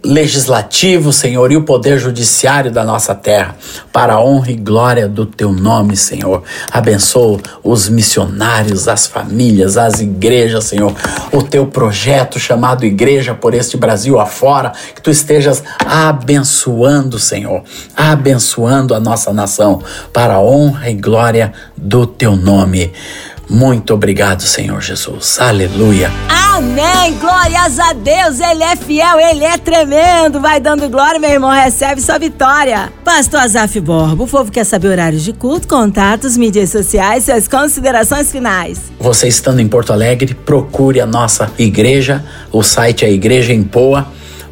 legislativo, 0.05 1.11
Senhor, 1.11 1.51
e 1.51 1.57
o 1.57 1.63
poder 1.63 1.97
judiciário 1.97 2.71
da 2.71 2.83
nossa 2.83 3.15
terra, 3.15 3.55
para 3.91 4.13
a 4.13 4.23
honra 4.23 4.51
e 4.51 4.55
glória 4.55 5.07
do 5.07 5.25
teu 5.25 5.51
nome, 5.51 5.97
Senhor. 5.97 6.43
Abençoa 6.71 7.39
os 7.63 7.89
missionários, 7.89 8.87
as 8.87 9.07
famílias, 9.07 9.77
as 9.77 9.99
igrejas, 9.99 10.65
Senhor. 10.65 10.93
O 11.31 11.41
teu 11.41 11.65
projeto 11.65 12.39
chamado 12.39 12.85
Igreja 12.85 13.33
por 13.33 13.53
este 13.53 13.75
Brasil 13.75 14.19
afora, 14.19 14.71
que 14.93 15.01
tu 15.01 15.09
estejas 15.09 15.63
abençoando, 15.83 17.17
Senhor, 17.17 17.63
abençoando 17.95 18.93
a 18.93 18.99
nossa 18.99 19.33
nação, 19.33 19.81
para 20.13 20.35
a 20.35 20.41
honra 20.41 20.89
e 20.89 20.93
glória 20.93 21.51
do 21.75 22.05
teu 22.05 22.35
nome. 22.35 22.93
Muito 23.49 23.93
obrigado, 23.93 24.41
Senhor 24.41 24.81
Jesus. 24.81 25.39
Aleluia. 25.39 26.11
Amém. 26.55 27.13
Glórias 27.19 27.79
a 27.79 27.93
Deus. 27.93 28.39
Ele 28.39 28.63
é 28.63 28.75
fiel, 28.75 29.19
ele 29.19 29.43
é 29.43 29.57
tremendo. 29.57 30.39
Vai 30.39 30.59
dando 30.59 30.89
glória, 30.89 31.19
meu 31.19 31.29
irmão. 31.29 31.51
Recebe 31.51 32.01
sua 32.01 32.17
vitória. 32.17 32.91
Pastor 33.03 33.41
Azaf 33.41 33.79
Borba, 33.79 34.23
o 34.23 34.27
povo 34.27 34.51
quer 34.51 34.63
saber 34.63 34.87
horários 34.87 35.23
de 35.23 35.33
culto, 35.33 35.67
contatos, 35.67 36.37
mídias 36.37 36.69
sociais, 36.69 37.25
suas 37.25 37.47
considerações 37.47 38.31
finais. 38.31 38.79
Você 38.99 39.27
estando 39.27 39.59
em 39.59 39.67
Porto 39.67 39.93
Alegre, 39.93 40.33
procure 40.33 40.99
a 40.99 41.05
nossa 41.05 41.51
igreja. 41.59 42.23
O 42.51 42.63
site 42.63 43.05
é 43.05 43.11
Igreja 43.11 43.53
em 43.53 43.63
Poa. 43.63 44.07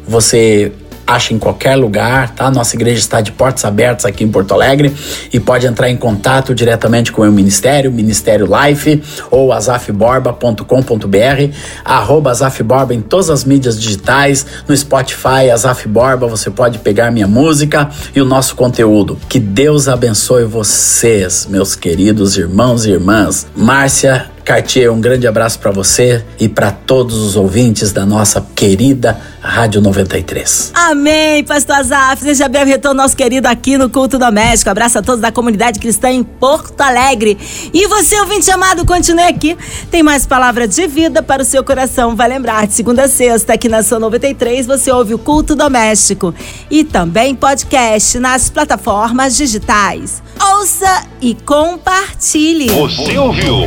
Você 0.06 0.72
acha 1.06 1.34
em 1.34 1.38
qualquer 1.38 1.76
lugar, 1.76 2.30
tá? 2.30 2.50
Nossa 2.50 2.76
igreja 2.76 2.98
está 2.98 3.20
de 3.20 3.32
portas 3.32 3.64
abertas 3.64 4.04
aqui 4.04 4.24
em 4.24 4.28
Porto 4.28 4.52
Alegre 4.52 4.94
e 5.32 5.40
pode 5.40 5.66
entrar 5.66 5.90
em 5.90 5.96
contato 5.96 6.54
diretamente 6.54 7.12
com 7.12 7.22
o 7.22 7.32
ministério, 7.32 7.92
Ministério 7.92 8.46
Life 8.46 9.02
ou 9.30 9.52
azafborba.com.br, 9.52 11.54
arroba 11.84 12.30
azafborba 12.30 12.94
em 12.94 13.00
todas 13.00 13.30
as 13.30 13.44
mídias 13.44 13.80
digitais, 13.80 14.46
no 14.68 14.76
Spotify, 14.76 15.50
Azaf 15.52 15.88
Borba, 15.88 16.26
você 16.26 16.50
pode 16.50 16.78
pegar 16.78 17.10
minha 17.10 17.26
música 17.26 17.90
e 18.14 18.20
o 18.20 18.24
nosso 18.24 18.54
conteúdo. 18.54 19.18
Que 19.28 19.38
Deus 19.38 19.88
abençoe 19.88 20.44
vocês, 20.44 21.46
meus 21.48 21.76
queridos 21.76 22.36
irmãos 22.36 22.86
e 22.86 22.90
irmãs. 22.90 23.46
Márcia 23.54 24.33
Cartier, 24.44 24.92
um 24.92 25.00
grande 25.00 25.26
abraço 25.26 25.58
para 25.58 25.70
você 25.70 26.22
e 26.38 26.50
para 26.50 26.70
todos 26.70 27.16
os 27.16 27.34
ouvintes 27.34 27.92
da 27.92 28.04
nossa 28.04 28.46
querida 28.54 29.18
Rádio 29.40 29.80
93. 29.80 30.72
Amém, 30.74 31.42
Pastor 31.44 31.76
Azaf. 31.76 32.22
Seja 32.22 32.46
bem 32.46 32.66
retorno 32.66 33.02
nosso 33.02 33.16
querido 33.16 33.48
aqui 33.48 33.78
no 33.78 33.88
Culto 33.88 34.18
Doméstico. 34.18 34.70
Abraço 34.70 34.98
a 34.98 35.02
todos 35.02 35.20
da 35.20 35.32
comunidade 35.32 35.78
cristã 35.78 36.10
em 36.10 36.22
Porto 36.22 36.78
Alegre. 36.80 37.38
E 37.72 37.86
você, 37.86 38.20
ouvinte 38.20 38.50
amado, 38.50 38.84
continue 38.84 39.24
aqui. 39.24 39.56
Tem 39.90 40.02
mais 40.02 40.26
palavra 40.26 40.68
de 40.68 40.86
vida 40.86 41.22
para 41.22 41.42
o 41.42 41.44
seu 41.44 41.64
coração. 41.64 42.14
Vai 42.14 42.28
lembrar, 42.28 42.66
de 42.66 42.74
segunda 42.74 43.04
a 43.04 43.08
sexta, 43.08 43.54
aqui 43.54 43.68
na 43.68 43.82
Sua 43.82 43.98
93, 43.98 44.66
você 44.66 44.90
ouve 44.90 45.14
o 45.14 45.18
Culto 45.18 45.54
Doméstico. 45.54 46.34
E 46.70 46.84
também 46.84 47.34
podcast 47.34 48.18
nas 48.18 48.50
plataformas 48.50 49.36
digitais. 49.36 50.22
Ouça 50.40 51.04
e 51.20 51.34
compartilhe. 51.34 52.68
Você 52.70 53.16
ouviu? 53.16 53.66